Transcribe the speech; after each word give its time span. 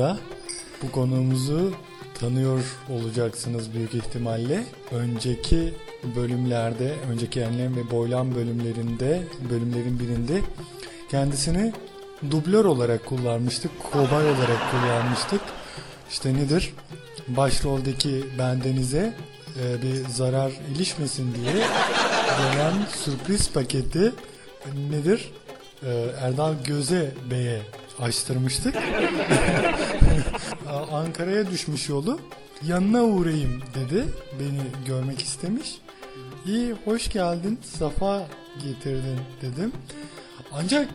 stüdyomuzda. 0.01 0.19
Bu 0.83 0.93
konuğumuzu 0.93 1.73
tanıyor 2.21 2.61
olacaksınız 2.91 3.75
büyük 3.75 3.95
ihtimalle. 3.95 4.65
Önceki 4.91 5.75
bölümlerde, 6.17 6.95
önceki 7.11 7.41
enlem 7.41 7.77
ve 7.77 7.91
boylam 7.91 8.35
bölümlerinde, 8.35 9.23
bölümlerin 9.51 9.99
birinde 9.99 10.41
kendisini 11.11 11.73
dublör 12.31 12.65
olarak 12.65 13.07
kullanmıştık, 13.07 13.71
kobay 13.93 14.25
olarak 14.25 14.71
kullanmıştık. 14.71 15.41
İşte 16.11 16.35
nedir? 16.35 16.75
Başroldeki 17.29 18.25
bendenize 18.39 19.15
e, 19.63 19.83
bir 19.83 20.09
zarar 20.09 20.53
ilişmesin 20.75 21.35
diye 21.35 21.53
gelen 22.39 22.75
sürpriz 23.05 23.51
paketi 23.51 24.13
nedir? 24.91 25.33
Ee, 25.83 26.07
Erdal 26.21 26.55
Göze 26.65 27.15
Bey'e 27.31 27.63
açtırmıştık. 28.01 28.75
Ankara'ya 30.93 31.51
düşmüş 31.51 31.89
yolu. 31.89 32.21
Yanına 32.67 33.05
uğrayayım 33.05 33.63
dedi. 33.75 34.05
Beni 34.41 34.87
görmek 34.87 35.23
istemiş. 35.23 35.79
İyi 36.47 36.75
hoş 36.85 37.09
geldin. 37.09 37.59
Safa 37.79 38.27
getirdin 38.63 39.19
dedim. 39.43 39.73
Ancak 40.53 40.89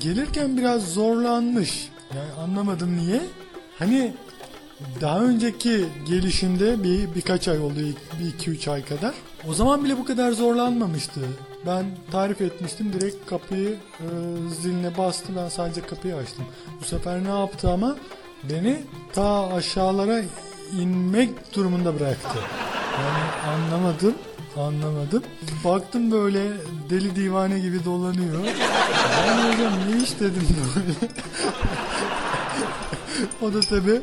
gelirken 0.00 0.56
biraz 0.56 0.92
zorlanmış. 0.92 1.88
Yani 2.16 2.32
anlamadım 2.32 2.96
niye. 2.96 3.20
Hani 3.78 4.14
daha 5.00 5.20
önceki 5.20 5.84
gelişinde 6.08 6.82
bir 6.84 7.14
birkaç 7.14 7.48
ay 7.48 7.58
oldu, 7.58 7.78
bir 8.20 8.28
iki 8.28 8.50
üç 8.50 8.68
ay 8.68 8.84
kadar. 8.84 9.14
O 9.48 9.54
zaman 9.54 9.84
bile 9.84 9.98
bu 9.98 10.04
kadar 10.04 10.32
zorlanmamıştı. 10.32 11.20
Ben 11.66 11.84
tarif 12.12 12.40
etmiştim, 12.40 12.92
direkt 12.92 13.30
kapıyı 13.30 13.76
e, 14.00 14.06
ziline 14.60 14.96
bastı, 14.98 15.36
ben 15.36 15.48
sadece 15.48 15.80
kapıyı 15.80 16.16
açtım. 16.16 16.44
Bu 16.80 16.84
sefer 16.84 17.24
ne 17.24 17.28
yaptı 17.28 17.70
ama 17.70 17.96
beni 18.50 18.82
ta 19.12 19.48
aşağılara 19.54 20.22
inmek 20.80 21.54
durumunda 21.54 22.00
bıraktı. 22.00 22.38
Yani 23.00 23.54
anlamadım, 23.56 24.14
anlamadım. 24.56 25.22
Baktım 25.64 26.12
böyle 26.12 26.42
deli 26.90 27.16
divane 27.16 27.58
gibi 27.58 27.84
dolanıyor. 27.84 28.44
Ben 29.26 29.52
hocam 29.52 29.72
ne 29.90 30.02
iş 30.02 30.20
dedim 30.20 30.46
böyle. 30.76 31.12
o 33.42 33.54
da 33.54 33.60
tabi 33.60 34.00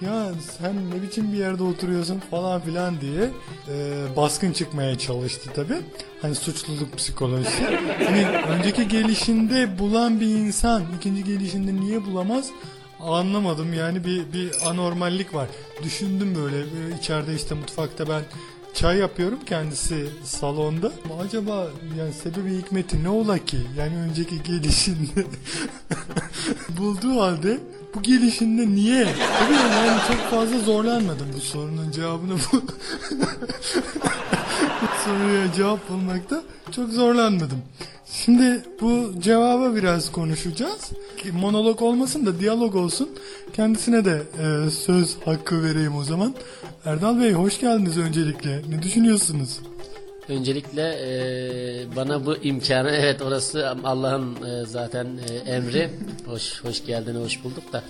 ya 0.00 0.32
sen 0.58 0.90
ne 0.90 1.02
biçim 1.02 1.32
bir 1.32 1.38
yerde 1.38 1.62
oturuyorsun 1.62 2.18
falan 2.30 2.60
filan 2.60 3.00
diye 3.00 3.30
e, 3.68 4.04
baskın 4.16 4.52
çıkmaya 4.52 4.98
çalıştı 4.98 5.50
tabi. 5.54 5.74
Hani 6.22 6.34
suçluluk 6.34 6.96
psikolojisi. 6.96 7.64
Hani 8.06 8.26
önceki 8.26 8.88
gelişinde 8.88 9.78
bulan 9.78 10.20
bir 10.20 10.26
insan 10.26 10.82
ikinci 10.98 11.24
gelişinde 11.24 11.74
niye 11.74 12.04
bulamaz 12.04 12.50
anlamadım 13.00 13.74
yani 13.74 14.04
bir, 14.04 14.32
bir 14.32 14.52
anormallik 14.66 15.34
var. 15.34 15.48
Düşündüm 15.82 16.34
böyle 16.34 16.56
böyle 16.56 16.96
içeride 16.98 17.34
işte 17.34 17.54
mutfakta 17.54 18.08
ben 18.08 18.22
çay 18.74 18.98
yapıyorum 18.98 19.38
kendisi 19.46 20.06
salonda. 20.24 20.92
Acaba 21.26 21.66
yani 21.98 22.12
sebebi 22.12 22.58
hikmeti 22.58 23.04
ne 23.04 23.08
ola 23.08 23.38
ki? 23.38 23.58
Yani 23.78 23.96
önceki 23.96 24.42
gelişinde 24.42 25.24
bulduğu 26.78 27.20
halde 27.20 27.58
bu 27.94 28.02
gelişinde 28.02 28.68
niye? 28.68 29.04
Tabii 29.04 29.54
yani 29.54 30.00
çok 30.08 30.30
fazla 30.30 30.58
zorlanmadım 30.58 31.26
bu 31.36 31.40
sorunun 31.40 31.90
cevabını 31.90 32.32
bu. 32.32 32.62
bu 34.82 34.86
soruya 35.04 35.52
cevap 35.56 35.90
bulmakta 35.90 36.42
çok 36.72 36.90
zorlanmadım. 36.90 37.58
Şimdi 38.24 38.62
bu 38.80 39.12
cevaba 39.20 39.74
biraz 39.74 40.12
konuşacağız. 40.12 40.90
Monolog 41.32 41.82
olmasın 41.82 42.26
da 42.26 42.40
diyalog 42.40 42.74
olsun. 42.74 43.10
Kendisine 43.52 44.04
de 44.04 44.22
e, 44.38 44.70
söz 44.70 45.16
hakkı 45.24 45.64
vereyim 45.64 45.96
o 45.96 46.04
zaman. 46.04 46.34
Erdal 46.84 47.20
Bey 47.20 47.32
hoş 47.32 47.60
geldiniz 47.60 47.98
öncelikle. 47.98 48.62
Ne 48.68 48.82
düşünüyorsunuz? 48.82 49.60
Öncelikle 50.28 50.98
e, 51.02 51.96
bana 51.96 52.26
bu 52.26 52.36
imkanı 52.36 52.90
evet 53.00 53.22
orası 53.22 53.76
Allah'ın 53.84 54.36
e, 54.44 54.66
zaten 54.66 55.06
e, 55.30 55.50
emri. 55.50 55.90
Hoş 56.26 56.64
hoş 56.64 56.86
geldin, 56.86 57.14
hoş 57.14 57.44
bulduk 57.44 57.72
da. 57.72 57.82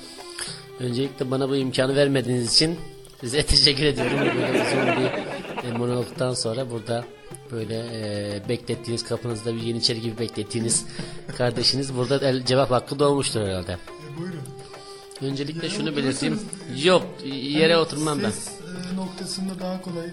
Öncelikle 0.80 1.30
bana 1.30 1.48
bu 1.48 1.56
imkanı 1.56 1.96
vermediğiniz 1.96 2.54
için 2.54 2.78
size 3.20 3.42
teşekkür 3.46 3.84
ediyorum. 3.84 4.18
Böyle 4.20 4.62
uzun 4.62 4.86
bir 4.86 5.68
e, 5.68 5.78
monologdan 5.78 6.34
sonra 6.34 6.70
burada 6.70 7.04
böyle 7.52 7.86
e, 7.92 8.48
beklettiğiniz 8.48 9.04
kapınızda 9.04 9.54
bir 9.54 9.62
yeniçeri 9.62 10.00
gibi 10.00 10.18
beklettiğiniz 10.18 10.86
kardeşiniz 11.38 11.96
burada 11.96 12.28
el, 12.28 12.44
cevap 12.44 12.70
hakkı 12.70 12.98
doğmuştur 12.98 13.40
herhalde. 13.40 13.72
E, 13.72 14.18
buyurun. 14.18 14.40
Öncelikle 15.22 15.70
şunu 15.70 15.96
belirteyim. 15.96 16.40
Yok 16.84 17.06
yere 17.34 17.76
oturmam 17.76 18.22
ben. 18.22 18.32
Noktasında 19.16 19.60
daha 19.60 19.82
kolay 19.82 20.06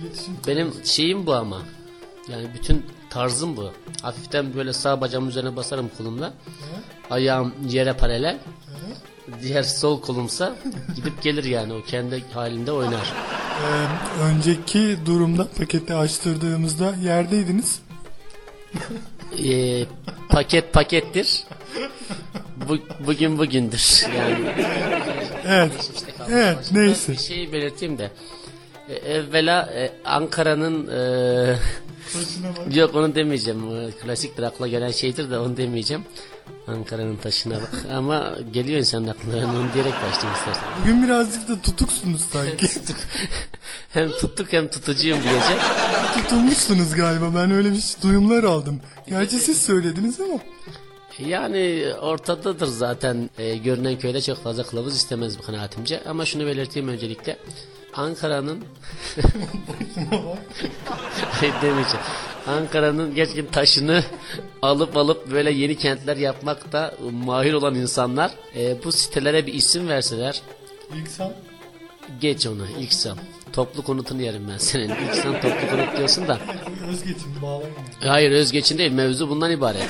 iletişim 0.00 0.36
Benim 0.46 0.72
şeyim 0.84 1.26
bu 1.26 1.34
ama. 1.34 1.62
Yani 2.28 2.46
bütün 2.54 2.86
tarzım 3.10 3.56
bu. 3.56 3.72
Hafiften 4.02 4.54
böyle 4.54 4.72
sağ 4.72 5.00
bacağımın 5.00 5.28
üzerine 5.28 5.56
basarım 5.56 5.90
kolumla. 5.98 6.32
Ayağım 7.10 7.54
yere 7.68 7.92
paralel. 7.92 8.38
Diğer 9.42 9.62
sol 9.62 10.00
kolumsa 10.00 10.56
gidip 10.96 11.22
gelir 11.22 11.44
yani 11.44 11.72
o 11.72 11.82
kendi 11.82 12.24
halinde 12.32 12.72
oynar. 12.72 13.12
Ee, 13.62 14.22
önceki 14.22 14.98
durumda 15.06 15.48
paketi 15.58 15.94
açtırdığımızda 15.94 16.94
yerdeydiniz. 17.02 17.80
Ee, 19.44 19.84
paket 20.28 20.72
pakettir. 20.72 21.44
Bu, 22.68 22.78
bugün 23.06 23.38
bugündür. 23.38 24.06
Yani 24.16 24.54
Evet. 25.46 25.90
işte. 25.94 26.12
Evet 26.30 26.58
neyse. 26.72 27.12
Bir 27.12 27.18
şey 27.18 27.52
belirteyim 27.52 27.98
de. 27.98 28.10
E, 28.90 28.94
evvela 28.94 29.70
e, 29.74 29.92
Ankara'nın 30.04 30.88
e, 30.88 31.56
yok 32.78 32.94
onu 32.94 33.14
demeyeceğim. 33.14 33.90
Klasiktir 34.02 34.42
akla 34.42 34.68
gelen 34.68 34.90
şeydir 34.90 35.30
de 35.30 35.38
onu 35.38 35.56
demeyeceğim. 35.56 36.04
Ankara'nın 36.66 37.16
taşına 37.16 37.54
bak. 37.54 37.70
Ama 37.94 38.34
geliyor 38.52 38.78
insanın 38.78 39.08
aklına. 39.08 39.36
Ben 39.36 39.48
onu 39.48 39.74
diyerek 39.74 39.92
başlayayım 39.92 40.38
istersen. 40.38 40.64
Bugün 40.80 41.04
birazcık 41.04 41.48
da 41.48 41.60
tutuksunuz 41.60 42.20
sanki. 42.20 42.66
hem 43.90 44.10
tuttuk 44.10 44.52
hem 44.52 44.68
tutucuyum 44.68 45.18
gece. 45.18 45.58
Tutulmuşsunuz 46.22 46.94
galiba. 46.94 47.34
Ben 47.34 47.50
öyle 47.50 47.72
bir 47.72 47.96
duyumlar 48.02 48.44
aldım. 48.44 48.80
Gerçi 49.08 49.38
siz 49.38 49.62
söylediniz 49.62 50.20
ama. 50.20 50.38
Yani 51.26 51.84
ortadadır 52.00 52.66
zaten 52.66 53.30
e, 53.38 53.56
görünen 53.56 53.98
köyde 53.98 54.20
çok 54.20 54.42
fazla 54.42 54.62
kılavuz 54.62 54.96
istemez 54.96 55.38
bu 55.38 55.42
kanaatimce. 55.42 56.02
Ama 56.04 56.26
şunu 56.26 56.46
belirteyim 56.46 56.88
öncelikle. 56.88 57.36
Ankara'nın 57.94 58.64
Hayır 61.30 61.54
demeyeceğim. 61.62 62.06
Ankara'nın 62.46 63.14
gerçekten 63.14 63.46
taşını 63.46 64.04
alıp 64.62 64.96
alıp 64.96 65.30
böyle 65.30 65.50
yeni 65.50 65.76
kentler 65.76 66.16
yapmakta 66.16 66.94
mahir 67.24 67.52
olan 67.52 67.74
insanlar 67.74 68.30
e, 68.56 68.84
bu 68.84 68.92
sitelere 68.92 69.46
bir 69.46 69.54
isim 69.54 69.88
verseler 69.88 70.42
İlksan. 70.96 71.32
geç 72.20 72.46
onu 72.46 72.66
ilk 72.78 72.92
san. 72.92 73.18
Toplu 73.52 73.82
konutunu 73.82 74.22
yerim 74.22 74.48
ben 74.52 74.58
senin. 74.58 74.88
İlk 74.88 75.14
san 75.14 75.32
toplu 75.40 75.70
konut 75.70 75.96
diyorsun 75.96 76.28
da. 76.28 76.38
Özgeçim 76.90 77.42
bağlayın. 77.42 77.74
Hayır 78.00 78.30
özgeçin 78.30 78.78
değil 78.78 78.92
mevzu 78.92 79.28
bundan 79.28 79.50
ibaret. 79.50 79.88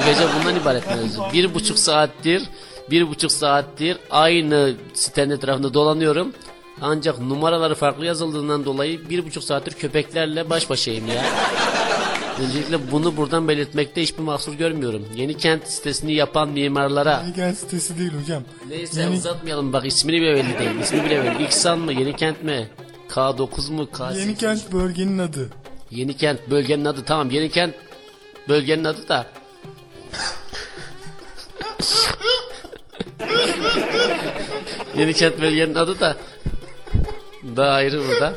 Bu 0.00 0.06
gece 0.06 0.22
bundan 0.38 0.60
ibaret 0.60 0.86
mevzu. 0.86 1.24
Bir 1.32 1.54
buçuk 1.54 1.78
saattir 1.78 2.42
bir 2.90 3.08
buçuk 3.08 3.32
saattir 3.32 3.98
aynı 4.10 4.74
sitenin 4.94 5.30
etrafında 5.30 5.74
dolanıyorum. 5.74 6.32
Ancak 6.80 7.20
numaraları 7.20 7.74
farklı 7.74 8.06
yazıldığından 8.06 8.64
dolayı 8.64 9.10
bir 9.10 9.26
buçuk 9.26 9.44
saattir 9.44 9.72
köpeklerle 9.72 10.50
baş 10.50 10.70
başayım 10.70 11.06
ya. 11.08 11.24
Öncelikle 12.40 12.90
bunu 12.92 13.16
buradan 13.16 13.48
belirtmekte 13.48 14.02
hiçbir 14.02 14.22
mahsur 14.22 14.54
görmüyorum. 14.54 15.06
Yeni 15.14 15.36
kent 15.36 15.68
sitesini 15.68 16.14
yapan 16.14 16.48
mimarlara 16.48 17.24
Yeni 17.36 17.56
sitesi 17.56 17.98
değil 17.98 18.12
hocam. 18.22 18.42
Neyse 18.68 19.00
Yeni, 19.00 19.16
uzatmayalım 19.16 19.72
bak 19.72 19.86
ismini 19.86 20.20
bile 20.20 20.34
belli 20.34 20.58
değil. 20.58 20.80
İsmi 20.82 21.04
bile 21.04 21.24
belli. 21.24 21.44
İksan 21.44 21.78
mı? 21.78 21.92
Yeni 21.92 22.16
kent 22.16 22.42
mi? 22.42 22.68
K9 23.08 23.72
mu? 23.72 23.88
K8 23.92 24.18
yeni 24.18 24.36
kent 24.36 24.72
bölgenin 24.72 25.18
adı. 25.18 25.50
Yeni 25.90 26.16
kent 26.16 26.50
bölgenin 26.50 26.84
adı 26.84 27.04
tamam 27.04 27.30
yeni 27.30 27.50
kent 27.50 27.74
bölgenin 28.48 28.84
adı 28.84 29.08
da 29.08 29.26
Yeni 34.98 35.14
kent 35.14 35.40
bölgenin 35.40 35.74
adı 35.74 36.00
da 36.00 36.16
daha 37.56 37.70
ayrı 37.70 38.02
burada. 38.08 38.34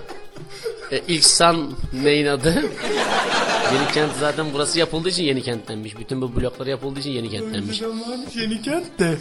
E, 0.92 1.02
ilk 1.08 1.26
san 1.26 1.72
neyin 2.04 2.26
adı? 2.26 2.64
yeni 3.74 3.92
kent 3.94 4.12
zaten 4.20 4.46
burası 4.54 4.80
yapıldığı 4.80 5.10
için 5.10 5.24
yeni 5.24 5.42
kent 5.42 5.68
denmiş. 5.68 5.98
Bütün 5.98 6.22
bu 6.22 6.36
bloklar 6.36 6.68
yapıldığı 6.68 7.00
için 7.00 7.12
yeni 7.12 7.30
kent 7.30 7.54
denmiş. 7.54 7.82
Önceden 7.82 8.12
varmış 8.12 8.36
yeni 8.36 8.62
kent 8.62 9.00
de. 9.00 9.18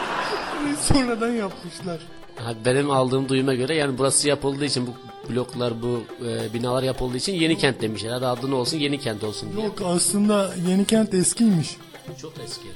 Sonradan 0.80 1.32
yapmışlar. 1.32 1.98
Ha, 2.36 2.54
benim 2.64 2.90
aldığım 2.90 3.28
duyuma 3.28 3.54
göre 3.54 3.74
yani 3.74 3.98
burası 3.98 4.28
yapıldığı 4.28 4.64
için 4.64 4.86
bu 4.86 4.90
bloklar 5.32 5.82
bu 5.82 6.02
e, 6.26 6.54
binalar 6.54 6.82
yapıldığı 6.82 7.16
için 7.16 7.32
yeni 7.32 7.58
kent 7.58 7.82
demişler. 7.82 8.10
Hadi 8.10 8.26
adı 8.26 8.50
ne 8.50 8.54
olsun 8.54 8.78
yeni 8.78 9.00
kent 9.00 9.24
olsun 9.24 9.52
diye. 9.56 9.66
Yok 9.66 9.82
aslında 9.84 10.54
yeni 10.68 10.84
kent 10.84 11.14
eskiymiş. 11.14 11.76
Çok 12.22 12.32
eski. 12.44 12.66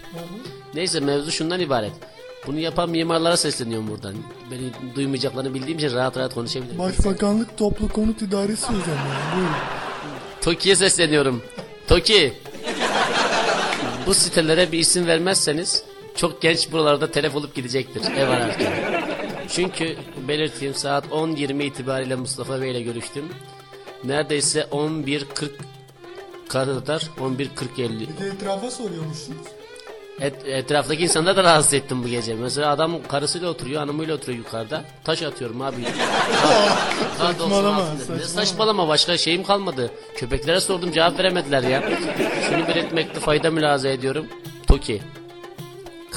Neyse 0.75 1.01
mevzu 1.01 1.31
şundan 1.31 1.61
ibaret. 1.61 1.93
Bunu 2.47 2.59
yapan 2.59 2.91
mimarlara 2.91 3.37
sesleniyorum 3.37 3.89
buradan. 3.89 4.15
Beni 4.51 4.95
duymayacaklarını 4.95 5.55
bildiğim 5.55 5.79
için 5.79 5.93
rahat 5.93 6.17
rahat 6.17 6.35
konuşabilirim. 6.35 6.79
Başbakanlık 6.79 7.59
Toplu 7.59 7.89
Konut 7.89 8.23
İdaresi 8.23 8.67
hocam 8.67 8.81
yani. 8.89 9.37
Buyurun. 9.37 9.55
Toki'ye 10.41 10.77
sesleniyorum. 10.77 11.43
Toki. 11.89 12.33
Bu 14.07 14.15
sitelere 14.15 14.73
bir 14.73 14.79
isim 14.79 15.07
vermezseniz 15.07 15.85
çok 16.17 16.43
genç 16.43 16.73
buralarda 16.73 17.11
telef 17.11 17.37
olup 17.37 17.55
gidecektir 17.55 18.03
ev 18.17 18.29
ararken. 18.29 18.73
Çünkü 19.49 19.97
belirteyim 20.29 20.75
saat 20.75 21.07
10.20 21.07 21.63
itibariyle 21.63 22.15
Mustafa 22.17 22.61
Bey 22.61 22.71
ile 22.71 22.83
görüştüm. 22.83 23.25
Neredeyse 24.05 24.61
11.40 24.61 25.51
kadar 26.49 27.01
11.40-50 27.01 28.01
Bir 28.01 28.07
de 28.07 28.27
etrafa 28.27 28.71
soruyormuşsunuz. 28.71 29.47
Et, 30.21 30.35
etraftaki 30.47 31.03
insanları 31.03 31.37
da 31.37 31.45
rahatsız 31.45 31.75
ettim 31.75 32.05
bu 32.05 32.09
gece. 32.09 32.35
Mesela 32.35 32.71
adam 32.71 32.99
karısıyla 33.09 33.49
oturuyor, 33.49 33.81
hanımıyla 33.81 34.15
oturuyor 34.15 34.39
yukarıda. 34.39 34.85
Taş 35.05 35.23
atıyorum 35.23 35.63
abi. 35.63 35.77
Saçmalama. 37.19 37.87
Saçmalama, 37.87 38.17
Ne 38.17 38.25
saçmalama. 38.25 38.89
başka 38.89 39.19
şeyim 39.19 39.45
kalmadı. 39.45 39.91
Köpeklere 40.17 40.61
sordum 40.61 40.93
cevap 40.93 41.19
veremediler 41.19 41.63
ya. 41.63 41.83
Şunu 42.49 42.69
belirtmekte 42.69 43.21
fayda 43.21 43.51
mülaza 43.51 43.89
ediyorum. 43.89 44.27
Toki. 44.67 45.03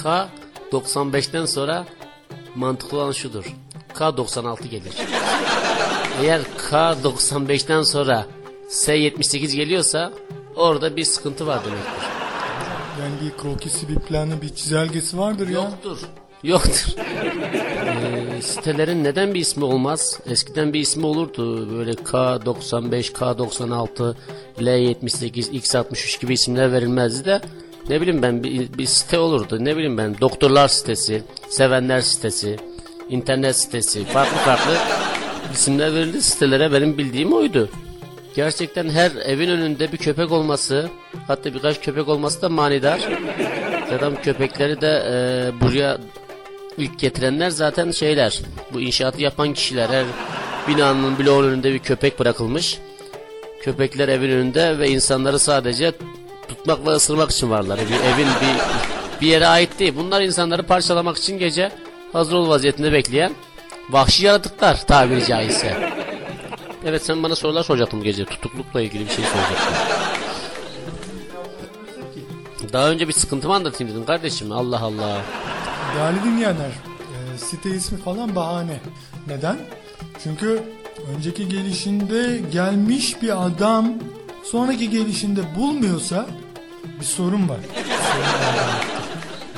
K 0.04 0.28
95'ten 0.72 1.46
sonra 1.46 1.86
mantıklı 2.56 2.98
olan 2.98 3.12
şudur. 3.12 3.46
K 3.94 4.18
96 4.18 4.68
gelir. 4.68 4.94
Eğer 6.22 6.42
K 6.70 6.96
95'ten 7.04 7.82
sonra 7.84 8.26
S 8.70 8.94
78 8.96 9.56
geliyorsa 9.56 10.12
orada 10.56 10.96
bir 10.96 11.04
sıkıntı 11.04 11.48
var 11.48 11.66
demektir. 11.66 12.23
Yani 13.02 13.14
bir 13.26 13.38
krokisi, 13.38 13.90
bir 13.90 13.96
planı, 13.96 14.42
bir 14.42 14.50
çizelgesi 14.50 15.18
vardır 15.18 15.48
ya. 15.48 15.54
Yoktur. 15.54 16.00
Yoktur. 16.44 16.96
Ee, 17.84 18.42
sitelerin 18.42 19.04
neden 19.04 19.34
bir 19.34 19.40
ismi 19.40 19.64
olmaz? 19.64 20.20
Eskiden 20.26 20.74
bir 20.74 20.80
ismi 20.80 21.06
olurdu. 21.06 21.72
Böyle 21.78 21.92
K95, 21.92 23.12
K96, 23.12 24.16
L78, 24.58 25.52
X63 25.52 26.22
gibi 26.22 26.34
isimler 26.34 26.72
verilmezdi 26.72 27.26
de 27.26 27.42
ne 27.90 28.02
bileyim 28.02 28.22
ben 28.22 28.44
bir, 28.44 28.78
bir 28.78 28.86
site 28.86 29.20
olurdu. 29.20 29.66
Ne 29.66 29.76
bileyim 29.76 29.98
ben 29.98 30.16
doktorlar 30.22 30.68
sitesi, 30.68 31.24
sevenler 31.50 32.02
sitesi, 32.02 32.58
internet 33.10 33.56
sitesi, 33.56 34.06
farklı 34.06 34.38
farklı 34.38 34.74
isimler 35.54 35.94
verildi 35.94 36.22
sitelere 36.22 36.72
benim 36.72 36.98
bildiğim 36.98 37.34
oydu. 37.34 37.70
Gerçekten 38.36 38.90
her 38.90 39.12
evin 39.12 39.50
önünde 39.50 39.92
bir 39.92 39.98
köpek 39.98 40.32
olması, 40.32 40.90
hatta 41.28 41.54
birkaç 41.54 41.82
köpek 41.82 42.08
olması 42.08 42.42
da 42.42 42.50
manidar. 42.50 43.00
Zaten 43.90 44.22
köpekleri 44.22 44.82
de 44.82 45.04
e, 45.12 45.16
buraya 45.62 45.98
ilk 46.78 47.00
getirenler 47.00 47.50
zaten 47.50 47.92
şeyler. 47.92 48.42
Bu 48.74 48.82
inşaatı 48.82 49.22
yapan 49.22 49.54
kişiler. 49.54 49.90
Her 49.90 50.06
binanın 50.68 51.20
bloğun 51.20 51.44
önünde 51.44 51.74
bir 51.74 51.80
köpek 51.80 52.20
bırakılmış. 52.20 52.80
Köpekler 53.62 54.08
evin 54.08 54.30
önünde 54.30 54.80
ve 54.80 54.90
insanları 54.90 55.40
sadece 55.40 55.92
tutmak 56.48 56.86
ve 56.86 56.90
ısırmak 56.90 57.32
için 57.32 57.50
varlar. 57.50 57.80
Bir 57.80 58.14
evin 58.14 58.28
bir 58.28 58.84
bir 59.22 59.28
yere 59.28 59.48
ait 59.48 59.80
değil. 59.80 59.94
Bunlar 59.98 60.22
insanları 60.22 60.64
parçalamak 60.64 61.18
için 61.18 61.40
gece 61.40 61.72
hazır 62.14 62.36
ol 62.36 62.50
vaziyetinde 62.50 62.94
bekleyen 62.94 63.34
vahşi 63.90 64.26
yaratıklar 64.26 64.88
tabiri 64.88 65.26
caizse. 65.26 66.03
Evet 66.86 67.06
sen 67.06 67.24
bana 67.24 67.36
sorular 67.36 67.64
soracaktın 67.64 68.00
bu 68.00 68.04
gece. 68.04 68.26
Tutuklukla 68.26 68.82
ilgili 68.82 69.06
bir 69.06 69.10
şey 69.12 69.26
soracaktın. 69.26 69.74
Daha 72.74 72.90
önce 72.90 73.08
bir 73.08 73.14
sıkıntımı 73.14 73.56
anlatayım 73.56 73.94
dedim 73.94 74.06
kardeşim. 74.06 74.52
Allah 74.52 74.80
Allah. 74.82 75.22
Değerli 75.96 76.24
dinleyenler, 76.24 76.70
e, 76.70 77.38
site 77.38 77.70
ismi 77.70 77.98
falan 77.98 78.36
bahane. 78.36 78.80
Neden? 79.28 79.58
Çünkü 80.24 80.64
önceki 81.16 81.50
gelişinde 81.50 82.42
gelmiş 82.52 83.22
bir 83.22 83.46
adam 83.46 83.94
sonraki 84.44 84.90
gelişinde 84.90 85.56
bulmuyorsa 85.56 86.26
bir 87.00 87.06
sorun 87.06 87.50
var. 87.50 87.60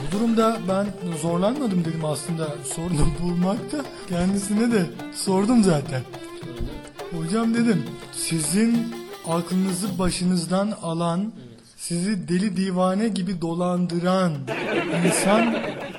Bu 0.07 0.11
durumda 0.17 0.57
ben 0.67 0.87
zorlanmadım 1.21 1.85
dedim 1.85 2.05
aslında 2.05 2.47
sorunu 2.75 3.07
bulmakta. 3.21 3.77
Kendisine 4.09 4.71
de 4.71 4.85
sordum 5.15 5.63
zaten. 5.63 6.01
Hocam 7.11 7.53
dedim 7.53 7.83
sizin 8.13 8.95
aklınızı 9.27 9.99
başınızdan 9.99 10.71
alan 10.81 11.33
sizi 11.77 12.27
deli 12.27 12.57
divane 12.57 13.07
gibi 13.07 13.41
dolandıran 13.41 14.33
insan 15.05 15.55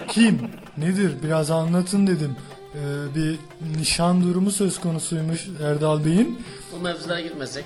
kim? 0.09 0.39
Nedir? 0.79 1.13
Biraz 1.23 1.51
anlatın 1.51 2.07
dedim. 2.07 2.37
Ee, 2.75 2.79
bir 3.15 3.39
nişan 3.79 4.23
durumu 4.23 4.51
söz 4.51 4.81
konusuymuş 4.81 5.49
Erdal 5.63 6.05
Bey'in. 6.05 6.39
Bu 6.73 6.81
mevzulara 6.81 7.21
girmesek. 7.21 7.65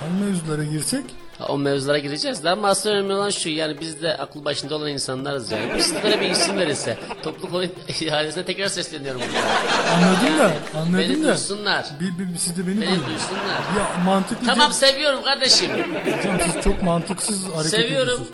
Hangi 0.00 0.24
mevzulara 0.24 0.64
girsek? 0.64 1.04
O 1.48 1.58
mevzulara 1.58 1.98
gireceğiz 1.98 2.44
de 2.44 2.50
ama 2.50 2.68
asıl 2.68 2.90
önemli 2.90 3.14
olan 3.14 3.30
şu 3.30 3.48
yani 3.48 3.80
biz 3.80 4.02
de 4.02 4.16
akıl 4.16 4.44
başında 4.44 4.76
olan 4.76 4.88
insanlarız 4.88 5.50
yani. 5.52 5.74
Bu 5.74 5.80
sizlere 5.82 6.20
bir 6.20 6.30
isim 6.30 6.56
verirse 6.58 6.98
topluluk 7.22 7.54
oyun 7.54 7.72
ihalesine 8.00 8.44
tekrar 8.44 8.68
sesleniyorum 8.68 9.20
burada. 9.20 9.48
Anladım 9.94 10.38
da, 10.38 10.52
Beni 10.74 10.80
anladım 11.06 11.22
da. 11.24 11.28
duysunlar. 11.28 11.86
Bir, 12.00 12.18
bir, 12.32 12.38
siz 12.38 12.56
de 12.56 12.66
beni 12.66 12.80
Beni 12.80 12.90
duyun. 12.90 13.06
duysunlar. 13.06 13.58
Ya 13.78 14.04
mantıklı. 14.04 14.46
Tamam 14.46 14.72
seviyorum 14.72 15.22
kardeşim. 15.24 15.70
Hocam 16.18 16.38
siz 16.52 16.64
çok 16.64 16.82
mantıksız 16.82 17.44
hareket 17.44 17.70
Seviyorum. 17.70 18.02
ediyorsunuz. 18.02 18.28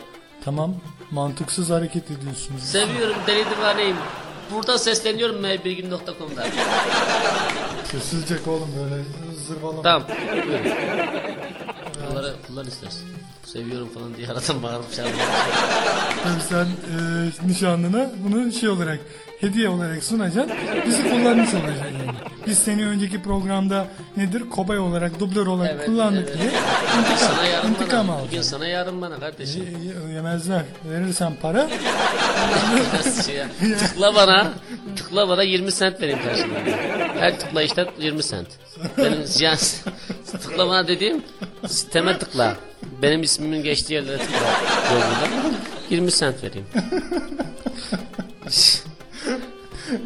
Tamam 0.44 0.74
mantıksız 1.10 1.70
hareket 1.70 2.10
ediyorsunuz. 2.10 2.62
Seviyorum 2.62 3.16
deli 3.26 3.44
divaneyim. 3.50 3.96
Burada 4.54 4.78
sesleniyorum 4.78 5.44
m1gün.com'da. 5.44 6.46
Sessizcek 7.92 8.48
oğlum 8.48 8.68
böyle 8.78 9.02
zırvalama. 9.46 9.82
Tamam. 9.82 10.02
Bunları 12.14 12.34
kullan 12.46 12.66
istersin. 12.66 13.02
Seviyorum 13.44 13.88
falan 13.94 14.14
diye 14.16 14.28
aradan 14.28 14.62
bağırıp 14.62 14.92
çağırıp. 14.92 15.12
Tabii 16.24 16.42
sen 16.48 16.64
e, 16.64 17.48
nişanlına 17.48 18.10
bunu 18.24 18.52
şey 18.52 18.68
olarak 18.68 18.98
hediye 19.40 19.68
olarak 19.68 20.04
sunacaksın. 20.04 20.56
Bizi 20.86 21.02
kullanmış 21.02 21.54
olacaksın 21.54 21.84
yani. 21.84 22.18
Biz 22.46 22.58
seni 22.58 22.86
önceki 22.86 23.22
programda 23.22 23.86
nedir 24.16 24.50
kobay 24.50 24.78
olarak 24.78 25.20
dublör 25.20 25.46
olarak 25.46 25.74
Evet, 25.74 25.86
kullandık 25.86 26.28
evet. 26.28 26.38
diye 26.40 26.50
Bugün 26.98 27.16
sana 27.16 27.46
yarın 27.46 27.68
intikam 27.68 28.08
bana. 28.08 28.22
Bugün 28.22 28.42
sana 28.42 28.66
yarın 28.66 29.02
bana 29.02 29.18
kardeşim. 29.20 29.64
E, 30.10 30.12
Yemezler. 30.12 30.62
Verirsen 30.90 31.32
para 31.42 31.68
Nasıl 32.94 33.32
ya? 33.32 33.46
tıkla 33.78 34.14
bana. 34.14 34.52
Tıkla 34.96 35.28
bana 35.28 35.42
20 35.42 35.72
sent 35.72 36.00
vereyim 36.00 36.18
karşılığında. 36.24 36.58
Her 37.20 37.38
tıklayışta 37.40 37.86
20 37.98 38.22
sent. 38.22 38.48
Benim 38.98 39.24
yani, 39.38 39.58
tıkla 40.32 40.68
bana 40.68 40.88
dediğim 40.88 41.22
sisteme 41.68 42.18
tıkla. 42.18 42.56
Benim 43.02 43.22
ismimin 43.22 43.62
geçtiği 43.62 43.94
yerlere 43.94 44.18
tıkla. 44.18 44.38
Google'da. 44.90 45.54
20 45.90 46.10
sent 46.10 46.36
vereyim. 46.44 46.66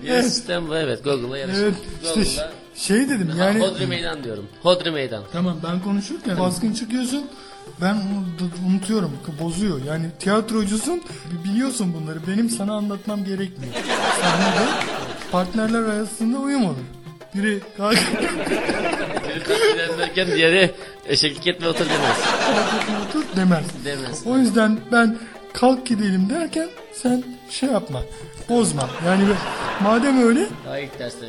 ya 0.04 0.22
sistem 0.22 0.68
bu 0.68 0.76
evet 0.76 1.04
Google'a 1.04 1.38
yarışır. 1.38 1.62
evet 1.62 1.74
işte 2.02 2.14
Google'da 2.14 2.52
şey 2.74 3.08
dedim 3.08 3.30
yani 3.38 3.60
Hodri 3.60 3.86
meydan 3.86 4.24
diyorum. 4.24 4.46
Hodri 4.62 4.90
meydan. 4.90 5.22
Tamam 5.32 5.56
ben 5.64 5.80
konuşurken 5.82 6.38
baskın 6.38 6.72
çıkıyorsun. 6.72 7.24
Ben 7.80 7.94
onu- 7.94 8.68
unutuyorum, 8.70 9.12
bozuyor. 9.40 9.80
Yani 9.86 10.06
tiyatrocusun, 10.20 11.02
biliyorsun 11.44 11.94
bunları. 12.00 12.18
Benim 12.26 12.50
sana 12.50 12.72
anlatmam 12.74 13.24
gerekmiyor. 13.24 13.74
Sahnede 14.22 14.68
partnerler 15.32 15.82
arasında 15.82 16.38
uyum 16.38 16.64
olur. 16.64 16.76
Biri 17.34 17.60
kalk 17.76 17.98
derken 19.98 20.26
diğeri 20.26 20.70
eşeklik 21.06 21.46
etme 21.46 21.68
otur 21.68 21.84
demez. 21.84 22.16
otur 23.08 23.24
demez. 23.36 23.64
Demez. 23.84 24.22
O 24.26 24.38
yüzden 24.38 24.78
ben 24.92 25.16
kalk 25.52 25.86
gidelim 25.86 26.30
derken 26.30 26.68
sen 26.92 27.24
şey 27.50 27.68
yapma, 27.68 28.02
bozma. 28.48 28.90
Yani 29.06 29.22
madem 29.82 30.22
öyle, 30.22 30.46
Daha 30.66 30.78
ilk 30.78 30.98
derste. 30.98 31.26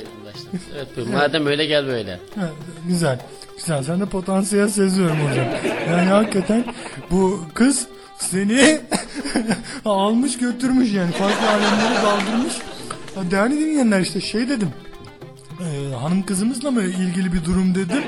Evet 0.76 0.88
buyur. 0.98 1.08
Madem 1.08 1.46
öyle 1.48 1.66
gel 1.66 1.88
böyle. 1.88 2.12
ha, 2.36 2.50
güzel. 2.88 3.20
Güzel, 3.58 3.84
sen 3.84 4.00
de 4.00 4.06
potansiyel 4.06 4.70
seziyorum 4.70 5.18
hocam. 5.30 5.46
Yani 5.90 6.10
hakikaten 6.10 6.66
bu 7.12 7.42
kız 7.54 7.88
seni 8.18 8.80
almış 9.86 10.38
götürmüş 10.38 10.94
yani. 10.94 11.12
Farklı 11.12 11.48
alemlere 11.50 12.04
daldırmış. 12.04 12.54
Ha, 13.16 13.22
Değerli 13.32 13.60
dinleyenler 13.60 14.00
işte 14.00 14.22
şey 14.22 14.50
dedim. 14.50 14.70
Ee, 15.62 15.96
hanım 15.96 16.26
kızımızla 16.26 16.72
mı 16.72 16.82
ilgili 16.84 17.34
bir 17.34 17.46
durum 17.46 17.76
dedim. 17.76 18.04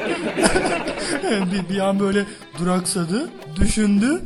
bir, 1.51 1.73
bir 1.75 1.79
an 1.79 1.99
böyle 1.99 2.25
duraksadı, 2.59 3.29
düşündü. 3.55 4.21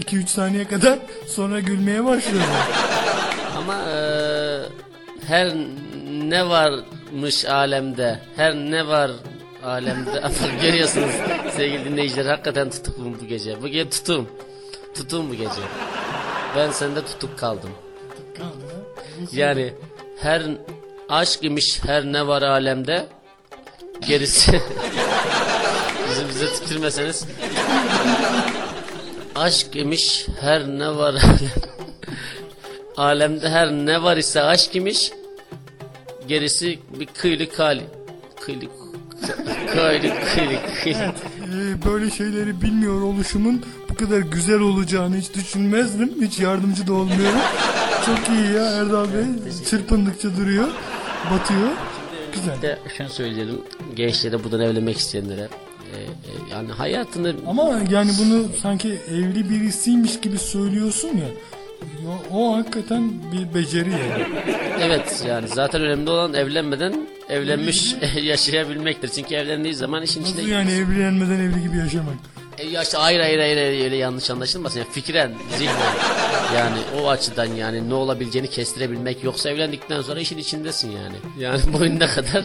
2-3 0.00 0.26
saniye 0.26 0.64
kadar 0.68 0.98
sonra 1.26 1.60
gülmeye 1.60 2.04
başladı. 2.04 2.42
Ama 3.56 3.74
eee, 3.74 4.60
her 5.26 5.54
ne 6.12 6.48
varmış 6.48 7.44
alemde, 7.44 8.20
her 8.36 8.54
ne 8.54 8.86
var 8.86 9.10
alemde. 9.64 10.22
Görüyorsunuz 10.62 11.10
sevgili 11.56 11.84
dinleyiciler 11.84 12.26
hakikaten 12.26 12.70
tutuklum 12.70 13.20
bu 13.22 13.26
gece. 13.26 13.62
Bu 13.62 13.68
gece 13.68 13.90
tutum. 13.90 14.28
Tutum 14.94 15.30
bu 15.30 15.34
gece. 15.34 15.62
Ben 16.56 16.70
sende 16.70 17.04
tutuk 17.04 17.38
kaldım. 17.38 17.70
Yani 19.32 19.72
her 20.18 20.42
aşk 21.08 21.44
imiş 21.44 21.80
her 21.86 22.04
ne 22.04 22.26
var 22.26 22.42
alemde 22.42 23.06
gerisi 24.08 24.52
bizi 26.10 26.28
bize 26.28 26.46
tükürmeseniz 26.54 27.24
aşk 29.34 29.76
imiş 29.76 30.26
her 30.40 30.68
ne 30.68 30.96
var 30.96 31.14
alemde 32.96 33.48
her 33.48 33.72
ne 33.72 34.02
var 34.02 34.16
ise 34.16 34.42
aşk 34.42 34.76
imiş 34.76 35.12
gerisi 36.28 36.78
bir 37.00 37.06
kıylı 37.06 37.50
kali 37.50 37.82
kıylı 38.40 38.64
kıylı 39.72 40.14
kıylı 40.34 40.58
kıylı 40.82 41.12
Ee, 41.46 41.84
böyle 41.86 42.10
şeyleri 42.10 42.62
bilmiyor 42.62 43.02
oluşumun 43.02 43.64
bu 43.88 43.94
kadar 43.94 44.18
güzel 44.18 44.60
olacağını 44.60 45.16
hiç 45.16 45.34
düşünmezdim. 45.34 46.14
Hiç 46.20 46.38
yardımcı 46.38 46.86
da 46.86 46.92
olmuyorum. 46.92 47.38
Çok 48.06 48.18
iyi 48.28 48.52
ya 48.56 48.64
Erdal 48.64 49.04
Bey. 49.04 49.24
Çırpındıkça 49.70 50.36
duruyor. 50.36 50.68
Batıyor. 51.30 51.70
Güzel. 52.34 52.62
de 52.62 52.78
şunu 52.96 53.08
söyleyelim 53.08 53.60
gençlere 53.96 54.44
buradan 54.44 54.60
evlenmek 54.60 54.98
isteyenlere 54.98 55.48
e, 55.92 55.96
e, 55.96 56.30
yani 56.52 56.72
hayatını 56.72 57.34
Ama 57.46 57.80
yani 57.90 58.10
bunu 58.18 58.44
sanki 58.62 58.98
evli 59.10 59.50
birisiymiş 59.50 60.20
gibi 60.20 60.38
söylüyorsun 60.38 61.08
ya. 61.08 61.28
O, 62.32 62.38
o 62.38 62.56
hakikaten 62.56 63.12
bir 63.32 63.54
beceri 63.54 63.90
yani. 63.90 64.26
Evet 64.80 65.24
yani 65.28 65.48
zaten 65.48 65.82
önemli 65.82 66.10
olan 66.10 66.34
evlenmeden 66.34 67.08
evlenmiş 67.28 67.94
yaşayabilmektir. 68.22 69.08
Çünkü 69.08 69.34
evlendiği 69.34 69.74
zaman 69.74 70.02
işin 70.02 70.22
Nasıl 70.22 70.32
içinde... 70.38 70.50
yani 70.50 70.72
evlenmeden 70.72 71.40
evli 71.40 71.62
gibi 71.62 71.76
yaşamak? 71.76 72.14
E, 72.58 72.66
ya 72.66 72.82
işte 72.82 72.98
hayır 72.98 73.20
hayır 73.20 73.38
hayır 73.38 73.84
öyle 73.84 73.96
yanlış 73.96 74.30
anlaşılmasın. 74.30 74.78
Yani 74.78 74.90
fikren, 74.90 75.32
zihnen 75.58 75.94
yani 76.54 76.78
o 77.02 77.08
açıdan 77.08 77.44
yani 77.44 77.90
ne 77.90 77.94
olabileceğini 77.94 78.50
kestirebilmek 78.50 79.24
yoksa 79.24 79.50
evlendikten 79.50 80.02
sonra 80.02 80.20
işin 80.20 80.38
içindesin 80.38 80.90
yani. 80.90 81.16
Yani 81.38 81.60
boynuna 81.72 82.06
kadar, 82.06 82.44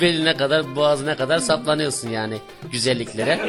beline 0.00 0.36
kadar, 0.36 0.76
boğazına 0.76 1.16
kadar 1.16 1.38
saplanıyorsun 1.38 2.08
yani 2.08 2.38
güzelliklere. 2.72 3.40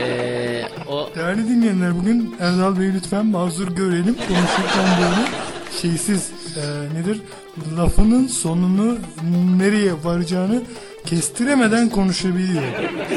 E, 0.00 0.64
o 0.88 1.10
Değerli 1.16 1.48
dinleyenler 1.48 1.96
bugün 1.96 2.36
Erdal 2.40 2.80
Bey'i 2.80 2.94
lütfen 2.94 3.26
mazur 3.26 3.68
görelim. 3.68 4.14
Konuşurken 4.14 4.86
böyle 4.98 5.28
şeysiz 5.82 6.30
e, 6.56 6.94
nedir? 6.94 7.20
Lafının 7.76 8.26
sonunu 8.26 8.98
nereye 9.58 9.92
varacağını 10.04 10.62
kestiremeden 11.06 11.88
konuşabiliyor. 11.88 12.62